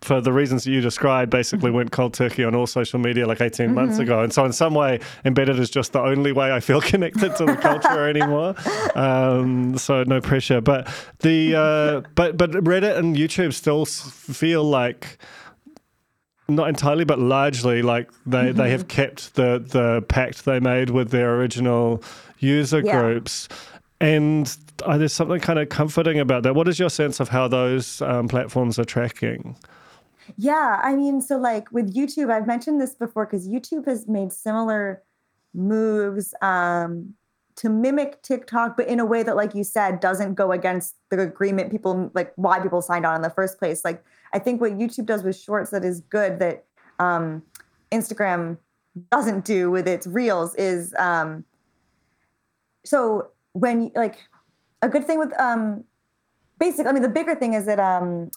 [0.00, 3.40] for the reasons that you described, basically went cold turkey on all social media like
[3.40, 3.74] 18 mm-hmm.
[3.74, 4.20] months ago.
[4.20, 7.44] And so, in some way, embedded is just the only way I feel connected to
[7.44, 8.56] the culture anymore.
[8.96, 10.60] Um, so, no pressure.
[10.60, 10.88] But
[11.20, 15.18] the uh, but but Reddit and YouTube still feel like
[16.48, 18.58] not entirely, but largely, like they, mm-hmm.
[18.58, 22.02] they have kept the the pact they made with their original
[22.38, 22.98] user yeah.
[22.98, 23.48] groups,
[24.00, 24.56] and
[24.86, 26.54] there's something kind of comforting about that.
[26.54, 29.56] What is your sense of how those um, platforms are tracking?
[30.36, 34.32] Yeah, I mean, so like with YouTube, I've mentioned this before because YouTube has made
[34.32, 35.02] similar
[35.54, 37.14] moves um,
[37.56, 41.20] to mimic TikTok, but in a way that, like you said, doesn't go against the
[41.20, 43.84] agreement people like why people signed on in the first place.
[43.84, 46.66] Like I think what YouTube does with Shorts that is good that
[46.98, 47.42] um,
[47.90, 48.58] Instagram
[49.10, 51.44] doesn't do with its Reels is um,
[52.84, 54.16] so when like
[54.82, 55.84] a good thing with um,
[56.58, 58.30] basically, I mean, the bigger thing is that um,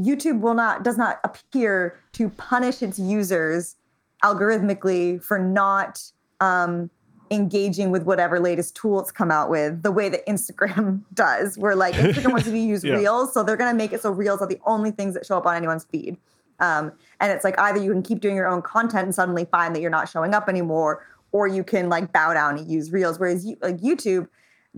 [0.00, 3.76] YouTube will not does not appear to punish its users
[4.24, 6.02] algorithmically for not
[6.40, 6.90] um,
[7.30, 11.58] engaging with whatever latest tool it's come out with the way that Instagram does.
[11.58, 12.94] Where like Instagram wants to use Yeah.
[12.94, 15.46] Reels, so they're gonna make it so Reels are the only things that show up
[15.46, 16.16] on anyone's feed.
[16.60, 19.74] Um, and it's like either you can keep doing your own content and suddenly find
[19.74, 23.18] that you're not showing up anymore, or you can like bow down and use Reels.
[23.18, 24.28] Whereas you, like YouTube,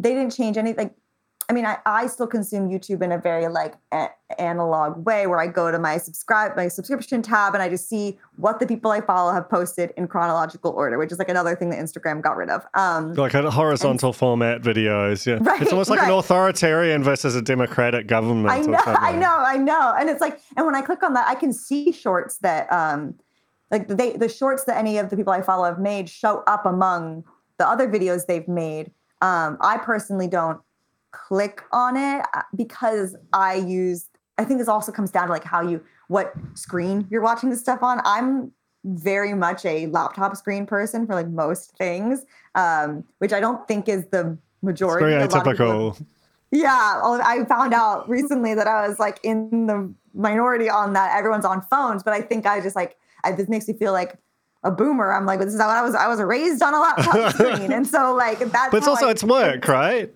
[0.01, 0.91] they didn't change anything.
[1.49, 5.41] I mean, I, I still consume YouTube in a very like a- analog way where
[5.41, 8.93] I go to my subscribe my subscription tab and I just see what the people
[8.93, 12.37] I follow have posted in chronological order, which is like another thing that Instagram got
[12.37, 12.65] rid of.
[12.75, 15.27] Um, Like a horizontal format videos.
[15.27, 15.39] Yeah.
[15.41, 18.51] Right, it's almost like an authoritarian versus a democratic government.
[18.51, 19.95] I know, I know, I know.
[19.99, 23.17] And it's like, and when I click on that, I can see shorts that, um,
[23.73, 26.65] like they, the shorts that any of the people I follow have made show up
[26.65, 27.25] among
[27.59, 28.93] the other videos they've made.
[29.23, 30.61] Um, I personally don't
[31.13, 34.09] click on it uh, because I use.
[34.39, 37.61] I think this also comes down to like how you, what screen you're watching this
[37.61, 38.01] stuff on.
[38.05, 38.53] I'm
[38.85, 43.89] very much a laptop screen person for like most things, um, which I don't think
[43.89, 45.05] is the It's majority.
[45.07, 46.03] very A people- atypical.
[46.51, 51.15] yeah, I found out recently that I was like in the minority on that.
[51.19, 54.17] Everyone's on phones, but I think I just like I, this makes me feel like
[54.63, 55.13] a boomer.
[55.13, 55.95] I'm like, this is how I was.
[55.95, 58.71] I was raised on a laptop screen, and so like that's.
[58.71, 60.13] But it's also I- it's work, right?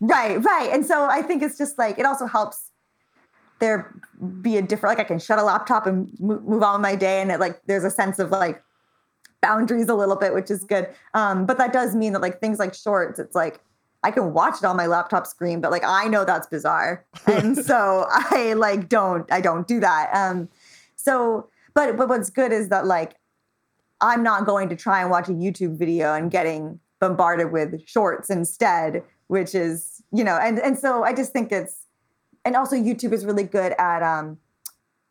[0.00, 2.70] Right, right, and so I think it's just like it also helps
[3.60, 3.94] there
[4.42, 4.98] be a different.
[4.98, 7.40] Like I can shut a laptop and mo- move on with my day, and it
[7.40, 8.62] like there's a sense of like
[9.40, 10.88] boundaries a little bit, which is good.
[11.14, 13.60] Um, but that does mean that like things like shorts, it's like
[14.02, 17.56] I can watch it on my laptop screen, but like I know that's bizarre, and
[17.56, 20.10] so I like don't I don't do that.
[20.12, 20.48] Um,
[20.96, 23.14] so but but what's good is that like
[24.04, 28.28] I'm not going to try and watch a YouTube video and getting bombarded with shorts
[28.28, 31.86] instead, which is you know, and and so I just think it's
[32.44, 34.38] and also YouTube is really good at um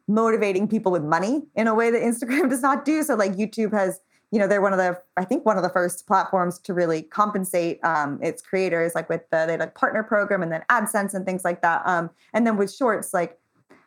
[0.08, 3.02] motivating people with money in a way that Instagram does not do.
[3.04, 4.00] So like YouTube has,
[4.32, 7.02] you know, they're one of the I think one of the first platforms to really
[7.02, 11.26] compensate um, its creators, like with the they a partner program and then AdSense and
[11.26, 11.82] things like that.
[11.86, 13.40] Um, and then with Shorts, like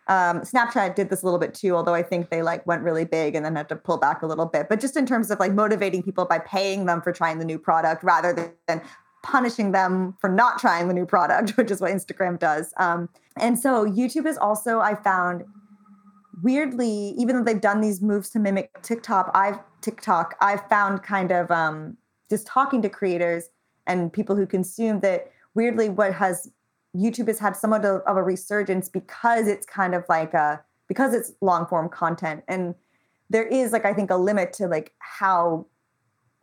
[0.08, 3.04] um, Snapchat did this a little bit too, although I think they like went really
[3.04, 4.68] big and then had to pull back a little bit.
[4.68, 7.58] But just in terms of like motivating people by paying them for trying the new
[7.58, 8.80] product rather than
[9.24, 12.72] punishing them for not trying the new product, which is what Instagram does.
[12.76, 15.44] Um, and so YouTube is also, I found
[16.42, 21.32] weirdly, even though they've done these moves to mimic TikTok, I've TikTok, I've found kind
[21.32, 21.96] of um,
[22.30, 23.50] just talking to creators
[23.86, 26.50] and people who consume that weirdly what has
[26.96, 31.14] YouTube has had somewhat of, of a resurgence because it's kind of like a because
[31.14, 32.74] it's long form content and
[33.28, 35.66] there is like I think a limit to like how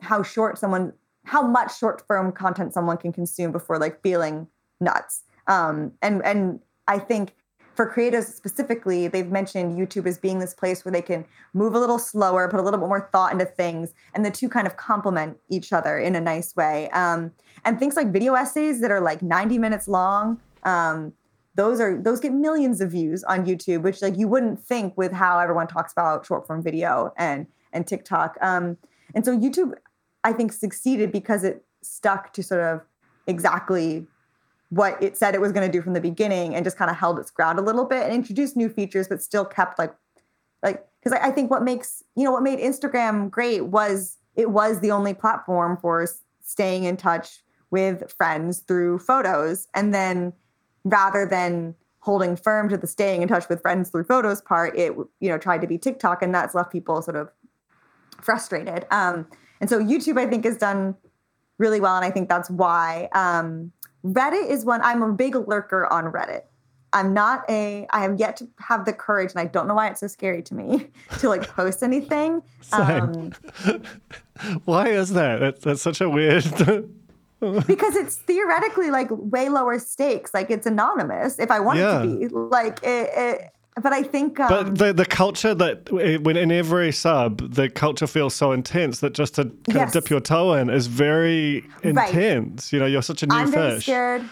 [0.01, 0.93] how short someone
[1.25, 4.47] how much short form content someone can consume before like feeling
[4.79, 5.23] nuts.
[5.47, 7.33] Um, and and I think
[7.75, 11.79] for creators specifically, they've mentioned YouTube as being this place where they can move a
[11.79, 14.77] little slower, put a little bit more thought into things, and the two kind of
[14.77, 16.89] complement each other in a nice way.
[16.91, 17.31] Um,
[17.65, 21.13] and things like video essays that are like 90 minutes long, um,
[21.55, 25.11] those are those get millions of views on YouTube, which like you wouldn't think with
[25.11, 28.37] how everyone talks about short form video and and TikTok.
[28.41, 28.77] Um,
[29.15, 29.73] and so YouTube,
[30.23, 32.81] I think, succeeded because it stuck to sort of
[33.27, 34.07] exactly
[34.75, 36.97] what it said it was going to do from the beginning and just kind of
[36.97, 39.93] held its ground a little bit and introduced new features but still kept like
[40.61, 44.51] like because I, I think what makes you know what made instagram great was it
[44.51, 46.07] was the only platform for
[46.41, 49.67] staying in touch with friends through photos.
[49.73, 50.31] And then
[50.83, 54.91] rather than holding firm to the staying in touch with friends through photos part it
[55.21, 57.29] you know tried to be tiktok and that's left people sort of
[58.21, 58.85] frustrated.
[58.91, 59.25] Um,
[59.61, 60.95] and so youtube i think has done
[61.57, 63.71] really well and i think that's why um,
[64.05, 66.41] reddit is one i'm a big lurker on reddit
[66.93, 69.87] i'm not a i have yet to have the courage and i don't know why
[69.89, 70.87] it's so scary to me
[71.19, 72.41] to like post anything
[72.73, 73.31] um,
[74.65, 75.39] Why is that?
[75.39, 76.43] That's, that's such a weird.
[77.67, 82.01] because it's theoretically like way lower stakes like it's anonymous if i want Yeah.
[82.01, 85.91] it to be like it, it but i think um, But the the culture that
[85.91, 89.95] when in every sub, the culture feels so intense that just to kind Yes.
[89.95, 92.09] of dip your toe in is very Right.
[92.09, 92.71] intense.
[92.71, 93.83] You know, you're such a new I'm fish.
[93.83, 94.23] scared.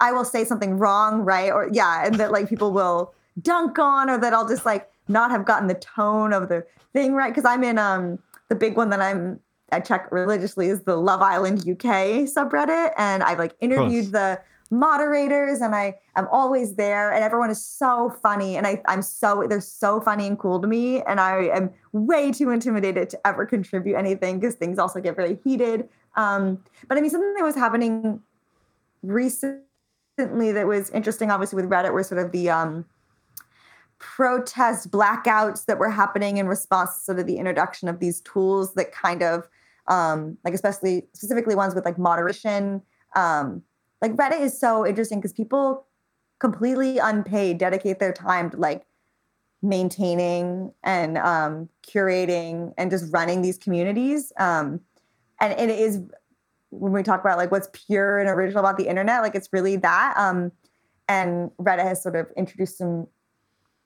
[0.00, 1.50] I will say something wrong, right?
[1.52, 5.30] Or yeah, and that like people will dunk on, or that I'll just like not
[5.30, 8.18] have gotten the tone of the thing right because I'm in um
[8.48, 9.40] the big one that I'm
[9.72, 14.40] I check religiously is the Love Island UK subreddit, and I've like interviewed the
[14.70, 19.44] moderators, and I am always there, and everyone is so funny, and I I'm so
[19.48, 23.46] they're so funny and cool to me, and I am way too intimidated to ever
[23.46, 25.88] contribute anything because things also get very heated.
[26.16, 28.20] Um, but I mean, something that was happening
[29.02, 29.60] recently
[30.18, 32.84] that was interesting, obviously with Reddit, were sort of the um
[33.98, 38.74] protest blackouts that were happening in response to sort of the introduction of these tools
[38.74, 39.48] that kind of
[39.86, 42.82] um, like especially specifically ones with like moderation
[43.16, 43.62] um,
[44.04, 45.86] like reddit is so interesting because people
[46.38, 48.84] completely unpaid dedicate their time to like
[49.62, 54.30] maintaining and um, curating and just running these communities.
[54.38, 54.80] Um,
[55.40, 56.02] and it is
[56.68, 59.76] when we talk about like what's pure and original about the internet like it's really
[59.76, 60.12] that.
[60.18, 60.52] Um,
[61.08, 63.06] and reddit has sort of introduced some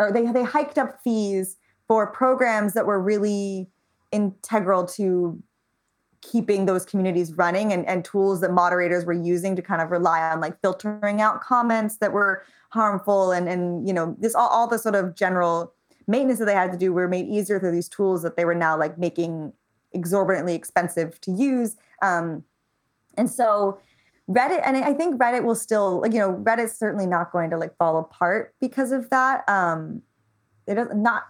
[0.00, 1.56] or they they hiked up fees
[1.86, 3.68] for programs that were really
[4.10, 5.40] integral to
[6.20, 10.20] keeping those communities running and, and tools that moderators were using to kind of rely
[10.20, 14.66] on like filtering out comments that were harmful and and you know this all, all
[14.66, 15.72] the sort of general
[16.06, 18.54] maintenance that they had to do were made easier through these tools that they were
[18.54, 19.52] now like making
[19.92, 22.44] exorbitantly expensive to use um,
[23.16, 23.78] and so
[24.28, 27.56] Reddit, and I think Reddit will still, like, you know, Reddit's certainly not going to
[27.56, 29.48] like fall apart because of that.
[29.48, 30.02] Um,
[30.66, 31.24] it does not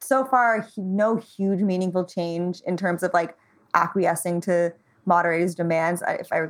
[0.00, 3.36] so far, no huge meaningful change in terms of like
[3.74, 4.72] acquiescing to
[5.06, 6.02] moderators' demands.
[6.06, 6.48] If I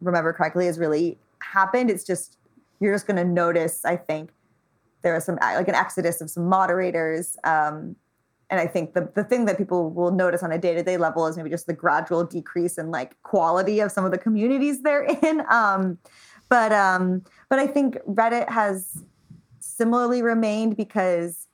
[0.00, 1.90] remember correctly, has really happened.
[1.90, 2.38] It's just
[2.80, 3.84] you're just going to notice.
[3.84, 4.30] I think
[5.02, 7.36] there is some like an exodus of some moderators.
[7.44, 7.96] Um,
[8.50, 10.96] and I think the the thing that people will notice on a day to day
[10.96, 14.82] level is maybe just the gradual decrease in like quality of some of the communities
[14.82, 15.42] they're in.
[15.50, 15.98] Um,
[16.48, 19.04] but um, but I think Reddit has
[19.60, 21.47] similarly remained because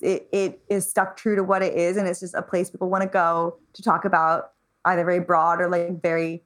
[0.00, 2.88] it, it is stuck true to what it is, and it's just a place people
[2.88, 4.52] want to go to talk about
[4.84, 6.42] either very broad or like very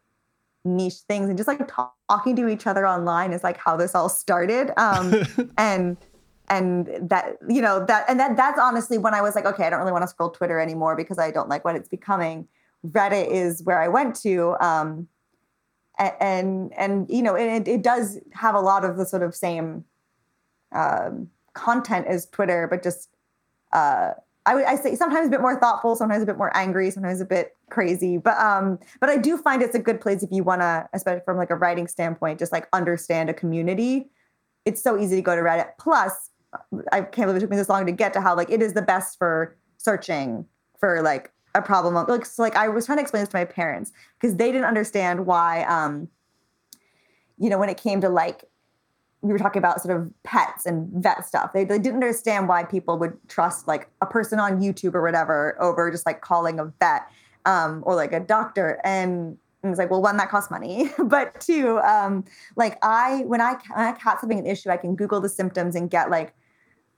[0.65, 3.95] niche things, and just like talk, talking to each other online is like how this
[3.95, 4.73] all started.
[4.77, 5.15] Um,
[5.59, 5.97] and
[6.51, 9.71] and that you know that and that that's honestly when i was like okay i
[9.71, 12.47] don't really want to scroll twitter anymore because i don't like what it's becoming
[12.87, 15.07] reddit is where i went to um
[15.99, 19.35] and and, and you know it, it does have a lot of the sort of
[19.35, 19.85] same
[20.73, 23.11] um, content as twitter but just
[23.73, 24.13] uh
[24.49, 27.21] I would I say sometimes a bit more thoughtful, sometimes a bit more angry, sometimes
[27.21, 28.17] a bit crazy.
[28.17, 31.21] But um, but I do find it's a good place if you want to, especially
[31.27, 34.09] from like a writing standpoint, just like understand a community.
[34.65, 35.73] It's so easy to go to Reddit.
[35.79, 36.31] Plus,
[36.93, 38.73] I can't believe it took me this long to get to how like it is
[38.73, 40.47] the best for searching
[40.81, 41.95] for like a problem.
[41.95, 44.65] Like, so, like I was trying to explain this to my parents because they didn't
[44.65, 46.09] understand why, um,
[47.39, 48.45] you know, when it came to like
[49.21, 51.53] we were talking about sort of pets and vet stuff.
[51.53, 55.61] They, they didn't understand why people would trust like a person on YouTube or whatever
[55.61, 57.09] over just like calling a vet
[57.45, 58.81] um, or like a doctor.
[58.85, 63.41] And, and it's like, well, one, that costs money, but two, um, like I when
[63.41, 66.33] I when a cat's having an issue, I can Google the symptoms and get like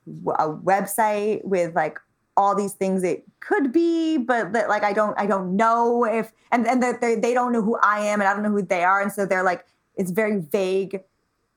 [0.07, 1.99] a website with like
[2.37, 6.33] all these things it could be, but that like I don't I don't know if
[6.53, 8.62] and and that they, they don't know who I am and I don't know who
[8.62, 9.64] they are, and so they're like
[9.97, 11.01] it's very vague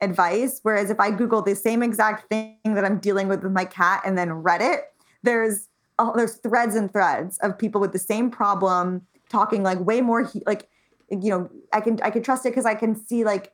[0.04, 0.60] advice.
[0.64, 4.01] Whereas if I Google the same exact thing that I'm dealing with with my cat
[4.06, 4.82] and then Reddit,
[5.24, 10.01] there's oh, there's threads and threads of people with the same problem talking like way
[10.01, 10.70] more like
[11.10, 13.51] you know I can I can trust it because I can see like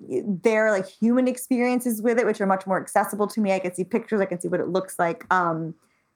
[0.00, 3.52] their like human experiences with it, which are much more accessible to me.
[3.52, 5.74] I can see pictures, I can see what it looks like, um,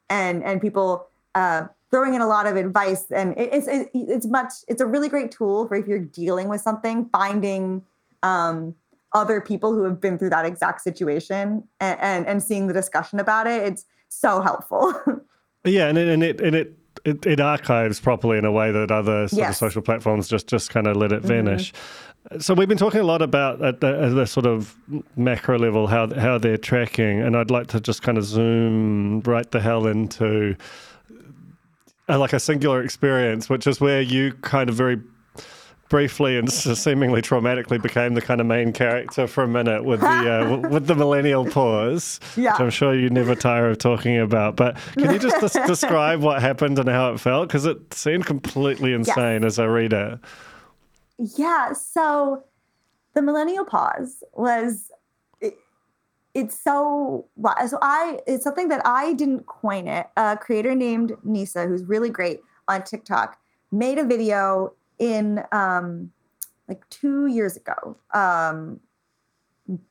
[0.09, 3.07] and and people uh, throwing in a lot of advice.
[3.11, 6.49] And it, it's it, it's much it's a really great tool for if you're dealing
[6.49, 7.83] with something, finding
[8.23, 8.75] um,
[9.15, 13.21] other people who have been through that exact situation and and, and seeing the discussion
[13.21, 13.63] about it.
[13.63, 14.95] It's so helpful.
[15.65, 18.91] yeah, and it, and it and it it, it, archives properly in a way that
[18.91, 19.51] other sort yes.
[19.51, 21.73] of social platforms just just kind of let it vanish.
[21.73, 22.39] Mm-hmm.
[22.39, 24.77] So we've been talking a lot about at the, at the, sort of
[25.17, 29.51] macro level how how they're tracking, and I'd like to just kind of zoom right
[29.51, 30.57] the hell into
[32.09, 35.01] a, uh, like a singular experience, which is where you kind of very
[35.93, 40.07] briefly and seemingly traumatically became the kind of main character for a minute with the
[40.07, 42.53] uh, with the millennial pause, yeah.
[42.53, 44.57] which I'm sure you never tire of talking about.
[44.57, 47.49] But can you just describe what happened and how it felt?
[47.49, 49.45] Because it seemed completely insane yes.
[49.45, 50.19] as I read it.
[51.19, 51.75] Yeah.
[51.75, 52.43] So
[53.13, 54.91] the millennial pause was
[55.43, 55.59] it,
[56.33, 57.27] it's so
[57.69, 60.07] so I it's something that I didn't coin it.
[60.17, 63.39] A creator named Nisa, who's really great on TikTok,
[63.71, 64.73] made a video
[65.03, 66.13] in um
[66.69, 67.97] like two years ago.
[68.15, 68.81] Um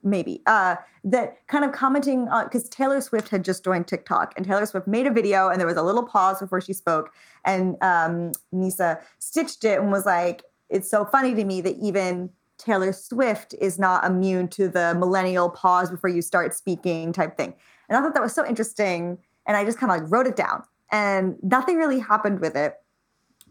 [0.03, 4.45] maybe uh that kind of commenting on because taylor swift had just joined tiktok and
[4.45, 7.11] taylor swift made a video and there was a little pause before she spoke.
[7.45, 12.29] And um nisa stitched it and was like it's so funny to me that even
[12.57, 17.53] taylor swift is not immune to the millennial pause before you start speaking type thing.
[17.89, 20.37] And i thought that was so interesting and i just kind of like wrote it
[20.37, 20.63] down.
[20.91, 22.75] And nothing really happened with it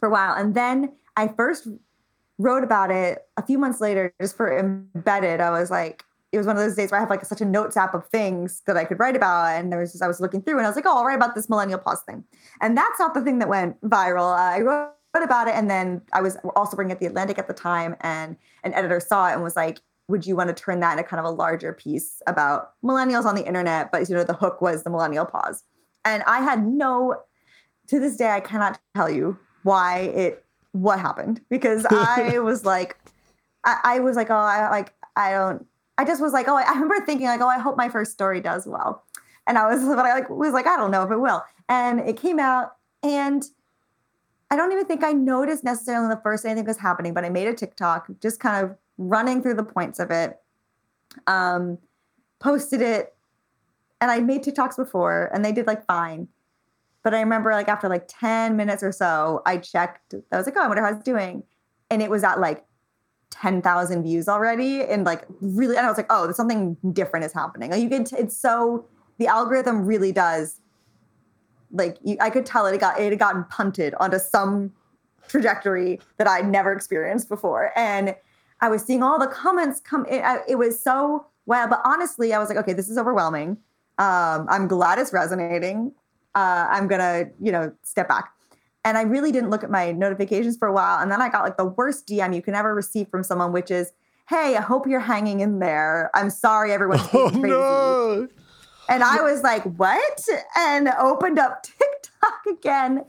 [0.01, 0.35] for a while.
[0.35, 1.69] And then i first
[2.39, 6.47] wrote about it a few months later just for embedded i was like it was
[6.47, 8.77] one of those days where I have like such a notes app of things that
[8.77, 9.47] I could write about.
[9.47, 11.17] And there was just, I was looking through and I was like, oh, I'll write
[11.17, 12.25] about this millennial pause thing.
[12.61, 14.33] And that's not the thing that went viral.
[14.33, 15.55] Uh, I wrote about it.
[15.55, 17.97] And then I was also working at The Atlantic at the time.
[18.01, 21.05] And an editor saw it and was like, would you want to turn that into
[21.05, 23.91] kind of a larger piece about millennials on the internet?
[23.91, 25.65] But, you know, the hook was the millennial pause.
[26.05, 27.17] And I had no,
[27.89, 32.97] to this day, I cannot tell you why it, what happened because I was like,
[33.65, 35.67] I, I was like, oh, I like, I don't,
[35.99, 38.41] I just was like, oh, I remember thinking like, oh, I hope my first story
[38.41, 39.05] does well.
[39.47, 41.43] And I was, but I like was like, I don't know if it will.
[41.69, 43.45] And it came out, and
[44.51, 47.47] I don't even think I noticed necessarily the first anything was happening, but I made
[47.47, 50.39] a TikTok, just kind of running through the points of it.
[51.27, 51.79] Um,
[52.41, 53.15] posted it,
[54.01, 56.29] and I made TikToks before, and they did like fine.
[57.03, 60.15] But I remember like after like 10 minutes or so, I checked.
[60.33, 61.45] I was like, oh, I wonder how it's doing.
[61.91, 62.65] And it was at like
[63.31, 67.71] 10,000 views already and like really and I was like oh something different is happening
[67.71, 68.85] like you can t- it's so
[69.19, 70.61] the algorithm really does
[71.71, 74.73] like you, I could tell it, it got it had gotten punted onto some
[75.29, 78.17] trajectory that I'd never experienced before and
[78.61, 82.41] I was seeing all the comments come it, it was so well but honestly I
[82.41, 83.59] was like okay this is overwhelming
[83.99, 85.93] um, I'm glad it's resonating
[86.35, 88.33] uh, I'm gonna you know step back
[88.85, 91.01] and I really didn't look at my notifications for a while.
[91.01, 93.71] And then I got like the worst DM you can ever receive from someone, which
[93.71, 93.93] is,
[94.29, 96.11] Hey, I hope you're hanging in there.
[96.15, 97.49] I'm sorry everyone's being oh, crazy.
[97.49, 98.29] No.
[98.89, 100.25] And I was like, What?
[100.57, 103.05] And opened up TikTok again.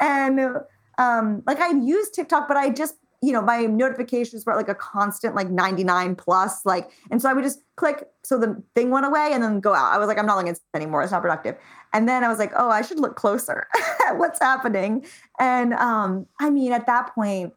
[0.00, 0.58] And
[0.98, 4.74] um, like I'd used TikTok, but I just you know, my notifications were like a
[4.74, 8.06] constant like 99 plus, like, and so I would just click.
[8.22, 9.92] So the thing went away and then go out.
[9.92, 11.02] I was like, I'm not looking at this anymore.
[11.02, 11.56] It's not productive.
[11.94, 13.66] And then I was like, oh, I should look closer
[14.08, 15.06] at what's happening.
[15.38, 17.54] And um, I mean, at that point,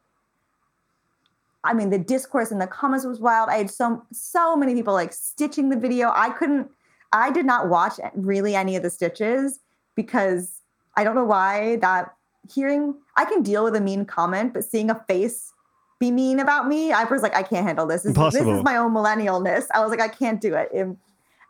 [1.66, 3.50] I mean, the discourse in the comments was wild.
[3.50, 6.12] I had so so many people like stitching the video.
[6.16, 6.70] I couldn't,
[7.12, 9.60] I did not watch really any of the stitches
[9.96, 10.62] because
[10.96, 12.14] I don't know why that
[12.54, 15.52] hearing I can deal with a mean comment, but seeing a face
[16.00, 16.92] be mean about me.
[16.92, 18.04] I was like, I can't handle this.
[18.04, 19.66] This, this is my own millennialness.
[19.74, 20.72] I was like, I can't do it.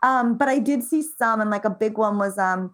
[0.03, 2.73] Um, but I did see some, and like a big one was um,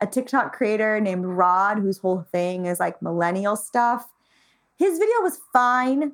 [0.00, 4.10] a TikTok creator named Rod, whose whole thing is like millennial stuff.
[4.76, 6.12] His video was fine,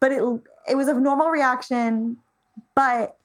[0.00, 0.22] but it
[0.68, 2.18] it was a normal reaction,
[2.74, 3.16] but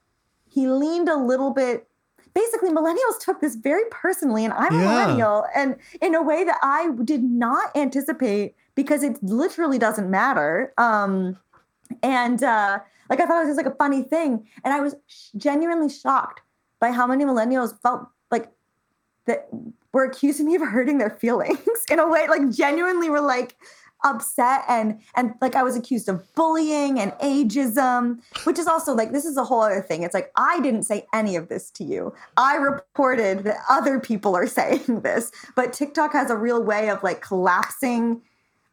[0.48, 1.86] he leaned a little bit
[2.34, 6.58] basically millennials took this very personally and i'm a millennial and in a way that
[6.62, 11.36] i did not anticipate because it literally doesn't matter um,
[12.02, 12.78] and uh,
[13.10, 14.94] like i thought it was just like a funny thing and i was
[15.36, 16.42] genuinely shocked
[16.78, 18.48] by how many millennials felt like
[19.24, 19.48] that
[19.92, 21.58] were accusing me of hurting their feelings
[21.90, 23.56] in a way like genuinely were like
[24.04, 29.12] upset and and like I was accused of bullying and ageism, which is also like
[29.12, 30.02] this is a whole other thing.
[30.02, 32.14] It's like I didn't say any of this to you.
[32.36, 37.02] I reported that other people are saying this, but TikTok has a real way of
[37.02, 38.22] like collapsing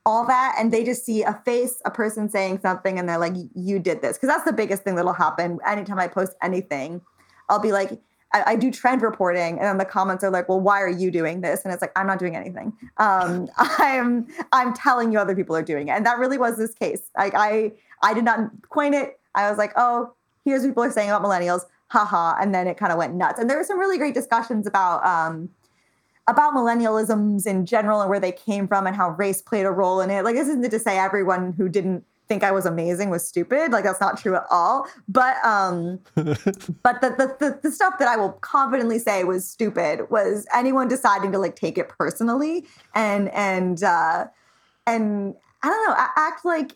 [0.05, 3.33] all that and they just see a face, a person saying something and they're like
[3.55, 7.01] you did this because that's the biggest thing that'll happen anytime I post anything.
[7.49, 7.99] I'll be like
[8.33, 11.41] I, do trend reporting, and then the comments are like, "Well, why are you doing
[11.41, 12.73] this?" And it's like, "I'm not doing anything.
[12.97, 16.73] Um, I'm I'm telling you other people are doing it." And that really was this
[16.73, 17.01] case.
[17.15, 19.19] Like I I did not coin it.
[19.35, 20.13] I was like, "Oh,
[20.45, 23.39] here's what people are saying about millennials." Haha, and then it kind of went nuts.
[23.39, 25.49] And there were some really great discussions about um,
[26.27, 29.99] about millennialisms in general and where they came from and how race played a role
[30.01, 30.23] in it.
[30.23, 33.71] Like this isn't to say everyone who didn't think I was amazing was stupid.
[33.71, 34.87] Like that's not true at all.
[35.07, 40.09] But um but the, the, the the stuff that I will confidently say was stupid
[40.09, 42.65] was anyone deciding to like take it personally
[42.95, 44.27] and and uh
[44.87, 46.73] and I don't know, act like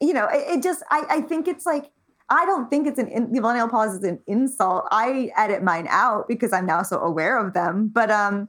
[0.00, 1.90] you know, it, it just I I think it's like
[2.30, 4.86] I don't think it's an in, the millennial pause is an insult.
[4.92, 7.88] I edit mine out because I'm now so aware of them.
[7.88, 8.48] But um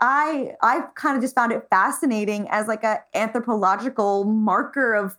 [0.00, 5.16] I I kind of just found it fascinating as like a anthropological marker of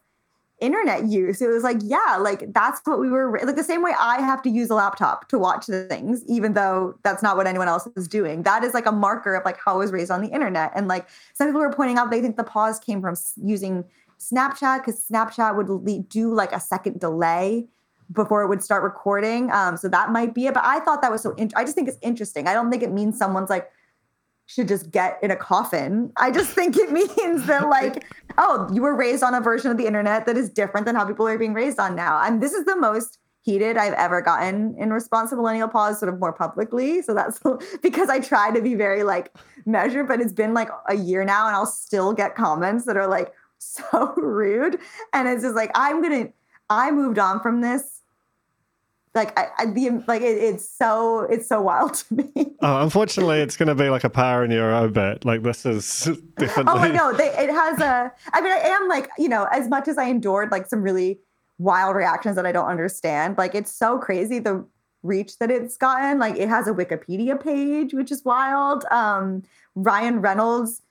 [0.60, 1.42] internet use.
[1.42, 4.42] It was like, yeah, like that's what we were like the same way I have
[4.44, 7.88] to use a laptop to watch the things, even though that's not what anyone else
[7.96, 8.44] is doing.
[8.44, 10.72] That is like a marker of like how I was raised on the internet.
[10.76, 13.86] And like some people were pointing out they think the pause came from using
[14.20, 17.68] Snapchat because Snapchat would do like a second delay
[18.12, 19.52] before it would start recording.
[19.52, 20.54] Um, so that might be it.
[20.54, 21.32] But I thought that was so.
[21.34, 22.48] In- I just think it's interesting.
[22.48, 23.70] I don't think it means someone's like
[24.50, 26.12] should just get in a coffin.
[26.18, 28.04] I just think it means that like,
[28.40, 31.06] oh, you were raised on a version of the internet that is different than how
[31.06, 32.20] people are being raised on now.
[32.24, 36.12] And this is the most heated I've ever gotten in response to millennial pause, sort
[36.12, 37.04] of more publicly.
[37.04, 37.40] So that's
[37.84, 39.36] because I try to be very like
[39.68, 43.08] measured, but it's been like a year now, and I'll still get comments that are
[43.08, 44.80] like so rude.
[45.14, 46.30] And it's just like I'm gonna.
[46.72, 47.99] I moved on from this
[49.20, 52.32] like I, I the like it, it's so it's so wild to me.
[52.62, 55.24] Oh, unfortunately, it's going to be like a power in your obit.
[55.24, 56.64] Like this is definitely.
[56.74, 57.14] Oh, I know.
[57.14, 58.12] They, it has a.
[58.34, 61.20] I mean, I am like you know, as much as I endured like some really
[61.58, 63.38] wild reactions that I don't understand.
[63.38, 64.66] Like it's so crazy the
[65.04, 66.20] reach that it's gotten.
[66.20, 68.86] Like it has a Wikipedia page, which is wild.
[68.92, 69.44] Um,
[69.76, 70.82] Ryan Reynolds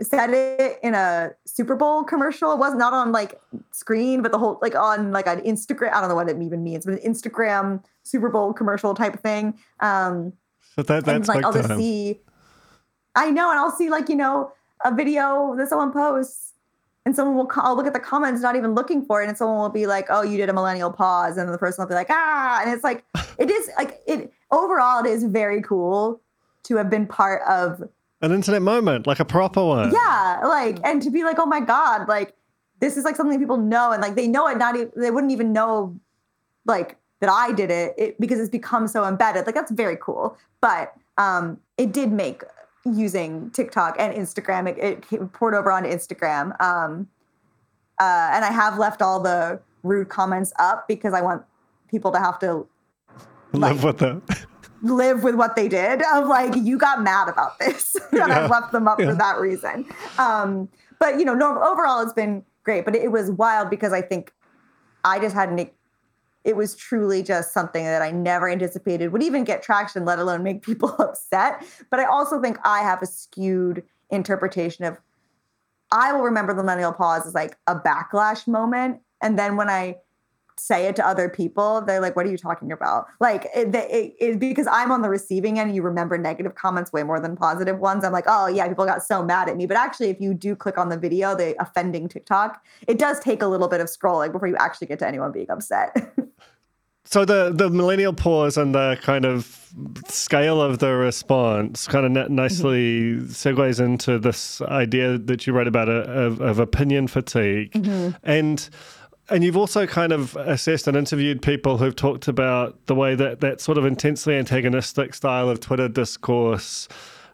[0.00, 2.52] said it in a Super Bowl commercial.
[2.52, 3.38] It was not on like
[3.70, 5.92] screen, but the whole like on like an Instagram.
[5.92, 9.20] I don't know what it even means, but an Instagram Super Bowl commercial type of
[9.20, 9.58] thing.
[9.80, 10.32] Um,
[10.76, 12.20] but that that's and, like I'll just see.
[13.14, 14.52] I know, and I'll see like you know
[14.84, 16.54] a video that someone posts,
[17.04, 17.50] and someone will.
[17.56, 20.06] I'll look at the comments, not even looking for it, and someone will be like,
[20.08, 22.84] "Oh, you did a millennial pause," and the person will be like, "Ah," and it's
[22.84, 23.04] like
[23.38, 25.04] it is like it overall.
[25.04, 26.22] It is very cool
[26.64, 27.82] to have been part of
[28.24, 29.92] an internet moment, like a proper one.
[29.92, 32.34] Yeah, like and to be like, oh my god, like
[32.80, 34.58] this is like something people know, and like they know it.
[34.58, 35.98] Not even, they wouldn't even know
[36.66, 39.46] like that I did it, it because it's become so embedded.
[39.46, 42.42] Like that's very cool, but um, it did make
[42.84, 44.68] using TikTok and Instagram.
[44.68, 47.08] It, it poured over onto Instagram, um,
[48.00, 51.42] uh, and I have left all the rude comments up because I want
[51.88, 52.66] people to have to
[53.52, 54.22] live with them
[54.84, 58.40] live with what they did of like you got mad about this and yeah.
[58.40, 59.06] i left them up yeah.
[59.06, 59.86] for that reason
[60.18, 60.68] um,
[60.98, 64.32] but you know no, overall it's been great but it, was wild because i think
[65.04, 65.72] i just hadn't
[66.44, 70.42] it was truly just something that i never anticipated would even get traction let alone
[70.42, 74.98] make people upset but i also think i have a skewed interpretation of
[75.90, 79.96] i will remember the millennial pause as like a backlash moment and then when i
[80.56, 84.14] say it to other people, they're like, "What are you talking about?" Like, it, it,
[84.18, 87.78] it, because I'm on the receiving end, you remember negative comments way more than positive
[87.78, 88.04] ones.
[88.04, 90.56] I'm like, "Oh yeah, people got so mad at me." But actually, if you do
[90.56, 94.32] click on the video, the offending TikTok, it does take a little bit of scrolling
[94.32, 95.96] before you actually get to anyone being upset.
[97.04, 99.64] so the the millennial pause and the kind of
[100.06, 103.26] scale of the response kind of nicely mm-hmm.
[103.26, 108.16] segues into this idea that you write about a, uh, of, of opinion fatigue mm-hmm.
[108.22, 108.70] and
[109.30, 113.40] and you've also kind of assessed and interviewed people who've talked about the way that
[113.40, 116.88] that sort of intensely antagonistic style of Twitter discourse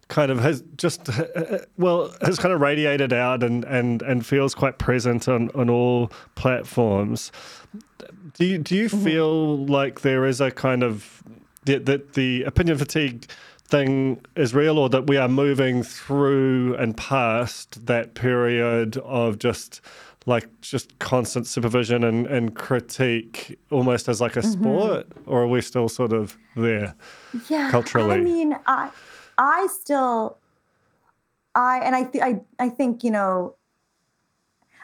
[0.09, 1.09] kind of has just
[1.79, 6.13] well has kind of radiated out and and and feels quite present on on all
[6.35, 7.33] platforms.
[8.35, 9.05] Do you do you mm-hmm.
[9.05, 11.23] feel like there is a kind of
[11.65, 13.27] that the, the opinion fatigue
[13.65, 19.81] thing is real or that we are moving through and past that period of just
[20.27, 24.63] like just constant supervision and, and critique almost as like a mm-hmm.
[24.63, 25.07] sport?
[25.27, 26.95] Or are we still sort of there
[27.49, 28.17] yeah culturally?
[28.17, 28.91] i mean i
[29.39, 30.37] i still
[31.55, 33.55] i and i th- i i think you know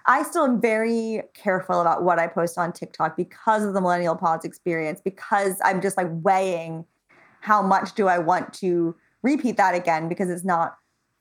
[0.07, 4.15] i still am very careful about what i post on tiktok because of the millennial
[4.15, 6.85] pause experience because i'm just like weighing
[7.41, 10.77] how much do i want to repeat that again because it's not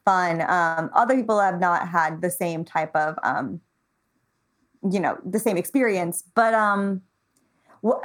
[0.06, 0.42] fun.
[0.42, 3.60] Um, other people have not had the same type of um,
[4.92, 7.02] you know the same experience but um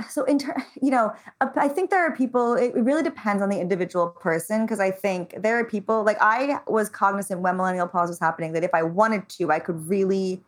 [0.09, 1.13] so in ter- you know
[1.57, 5.35] i think there are people it really depends on the individual person because i think
[5.43, 8.83] there are people like i was cognizant when millennial pause was happening that if i
[8.83, 10.43] wanted to i could really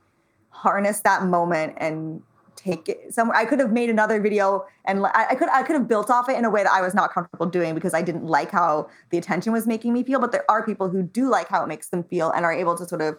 [0.51, 2.23] harness that moment and
[2.55, 5.89] take it somewhere i could have made another video and I, could i could have
[5.89, 8.27] built off it in a way that i was not comfortable doing because i didn't
[8.27, 11.49] like how the attention was making me feel but there are people who do like
[11.49, 13.19] how it makes them feel and are able to sort of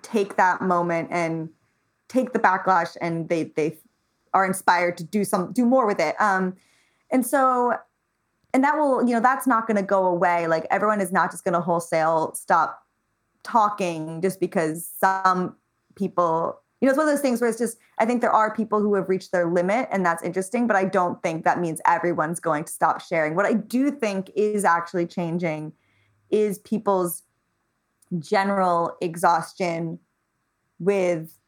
[0.00, 1.50] take that moment and
[2.08, 3.78] take the backlash and they they
[4.32, 6.20] are inspired to do some do more with it.
[6.20, 6.56] Um,
[7.10, 7.74] and so
[8.52, 10.46] and that will you know that's not going to go away.
[10.46, 12.84] Like everyone is not just going to wholesale stop
[13.44, 15.54] talking just because some
[15.94, 18.54] people you know it's one of those things where it's just i think there are
[18.54, 21.80] people who have reached their limit and that's interesting but i don't think that means
[21.86, 25.72] everyone's going to stop sharing what i do think is actually changing
[26.30, 27.22] is people's
[28.18, 29.98] general exhaustion
[30.78, 31.38] with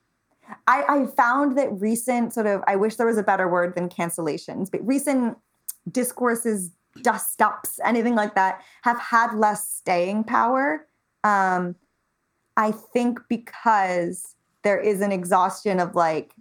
[0.67, 3.89] I, I found that recent sort of, I wish there was a better word than
[3.89, 5.37] cancellations, but recent
[5.91, 6.71] discourses,
[7.03, 10.87] dust ups, anything like that, have had less staying power.
[11.25, 11.75] Um,
[12.57, 16.33] I think because there is an exhaustion of like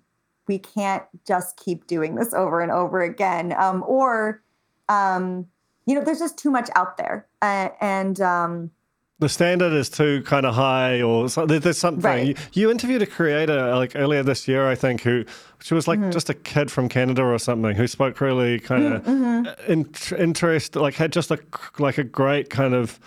[0.47, 3.53] we can't just keep doing this over and over again.
[3.57, 4.43] Um, or,
[4.89, 5.47] um,
[5.85, 7.27] you know, there's just too much out there.
[7.41, 8.71] Uh, and um,
[9.19, 12.03] the standard is too kind of high, or so, there's something.
[12.03, 12.27] Right.
[12.27, 15.23] You, you interviewed a creator like earlier this year, I think, who
[15.61, 16.11] she was like Mm-hmm.
[16.11, 19.71] just a kid from Canada or something, who spoke really kind of Mm-hmm.
[19.71, 19.89] in,
[20.19, 21.39] interest, like had just a
[21.79, 22.99] like a great kind of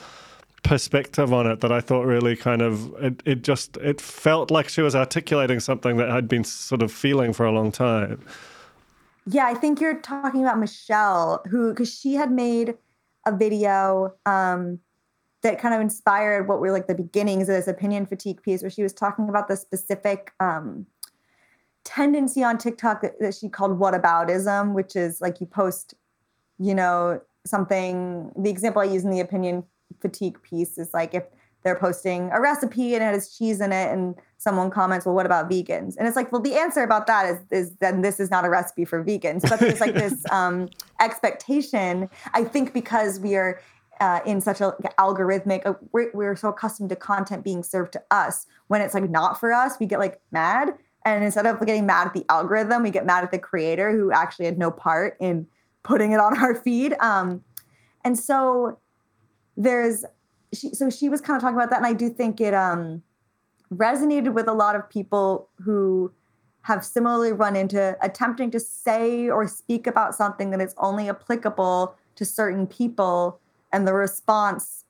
[0.65, 4.69] perspective on it that I thought really kind of it, it just it felt like
[4.69, 8.25] she was articulating something that I'd been sort of feeling for a long time.
[9.27, 12.77] Yeah, I think you're talking about Michelle, who because she had made
[13.27, 14.81] a video um,
[15.43, 18.71] that kind of inspired what were like the beginnings of this opinion fatigue piece, where
[18.71, 20.87] she was talking about the specific um,
[21.85, 25.95] tendency on TikTok that, that she called "what whataboutism, which is like you post,
[26.59, 28.33] you know, something.
[28.37, 29.65] The example I use in the opinion
[30.01, 31.25] fatigue piece is like if
[31.63, 35.27] they're posting a recipe and it has cheese in it and someone comments well what
[35.27, 38.31] about vegans and it's like well the answer about that is is then this is
[38.31, 40.69] not a recipe for vegans but there's like this um,
[41.01, 43.61] expectation i think because we are
[44.01, 48.03] uh, in such a algorithmic uh, we're, we're so accustomed to content being served to
[48.11, 48.47] us.
[48.69, 50.75] When it's like not for us we get like mad.
[51.05, 54.13] And instead of getting mad at the algorithm we get mad at the creator who
[54.13, 55.47] actually had no part in
[55.83, 56.95] putting it on our feed.
[57.01, 57.43] Um,
[58.05, 58.79] and so
[59.57, 60.05] there's
[60.55, 63.03] she so she was kind of talking about that and i do think it um
[63.73, 66.11] resonated with a lot of people who
[66.63, 71.95] have similarly run into attempting to say or speak about something that is only applicable
[72.15, 73.41] to certain people
[73.73, 74.85] and the response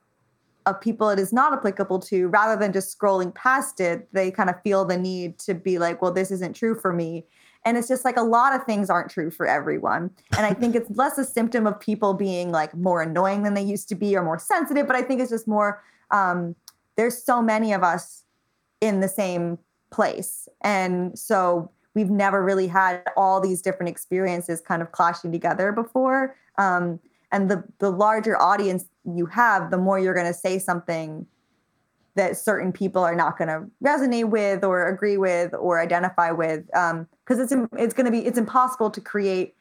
[0.67, 4.51] of people it is not applicable to rather than just scrolling past it they kind
[4.51, 7.25] of feel the need to be like well this isn't true for me
[7.65, 10.11] and it's just like a lot of things aren't true for everyone.
[10.37, 13.63] And I think it's less a symptom of people being like more annoying than they
[13.63, 16.55] used to be or more sensitive, but I think it's just more um,
[16.97, 18.25] there's so many of us
[18.81, 19.59] in the same
[19.91, 20.49] place.
[20.63, 26.37] And so we've never really had all these different experiences kind of clashing together before.
[26.57, 27.01] Um,
[27.33, 31.27] and the the larger audience you have, the more you're going to say something
[32.19, 36.67] that certain people are not going to resonate with or agree with or identify with
[36.67, 39.55] because it's it's going to be it's impossible to create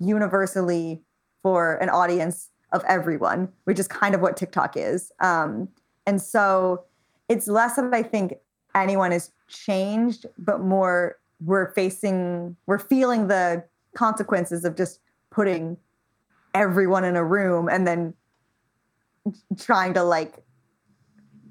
[0.00, 1.00] universally
[1.42, 5.12] for an audience of everyone which is kind of what tiktok is.
[5.20, 5.68] Um,
[6.06, 6.84] and so
[7.28, 8.34] it's less that i think
[8.74, 13.62] anyone has changed but more we're facing we're feeling the
[13.94, 14.98] consequences of just
[15.30, 15.76] putting
[16.54, 18.14] everyone in a room and then
[19.58, 20.34] trying to like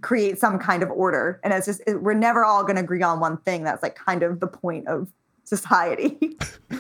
[0.01, 3.03] create some kind of order and it's just it, we're never all going to agree
[3.03, 5.11] on one thing that's like kind of the point of
[5.43, 6.37] society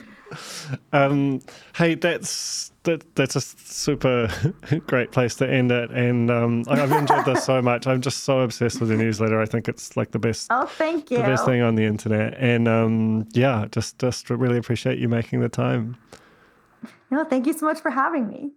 [0.93, 1.41] Um,
[1.75, 4.29] hey, that's that, that's a super
[4.87, 7.85] great place to end it, and um, I- I've enjoyed this so much.
[7.85, 9.41] I'm just so obsessed with the newsletter.
[9.41, 12.35] I think it's like the best, oh thank you the best thing on the internet,
[12.37, 15.97] and um, yeah, just just really appreciate you making the time.
[17.11, 18.51] No thank you so much for having me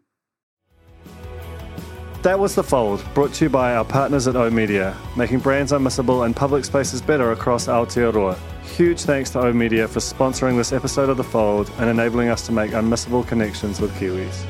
[2.24, 5.72] That was The Fold, brought to you by our partners at O Media, making brands
[5.72, 8.38] unmissable and public spaces better across Aotearoa.
[8.62, 12.46] Huge thanks to O Media for sponsoring this episode of The Fold and enabling us
[12.46, 14.46] to make unmissable connections with Kiwis.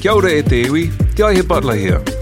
[0.00, 2.02] Kia ora e te iwi, Te Aihe Butler here,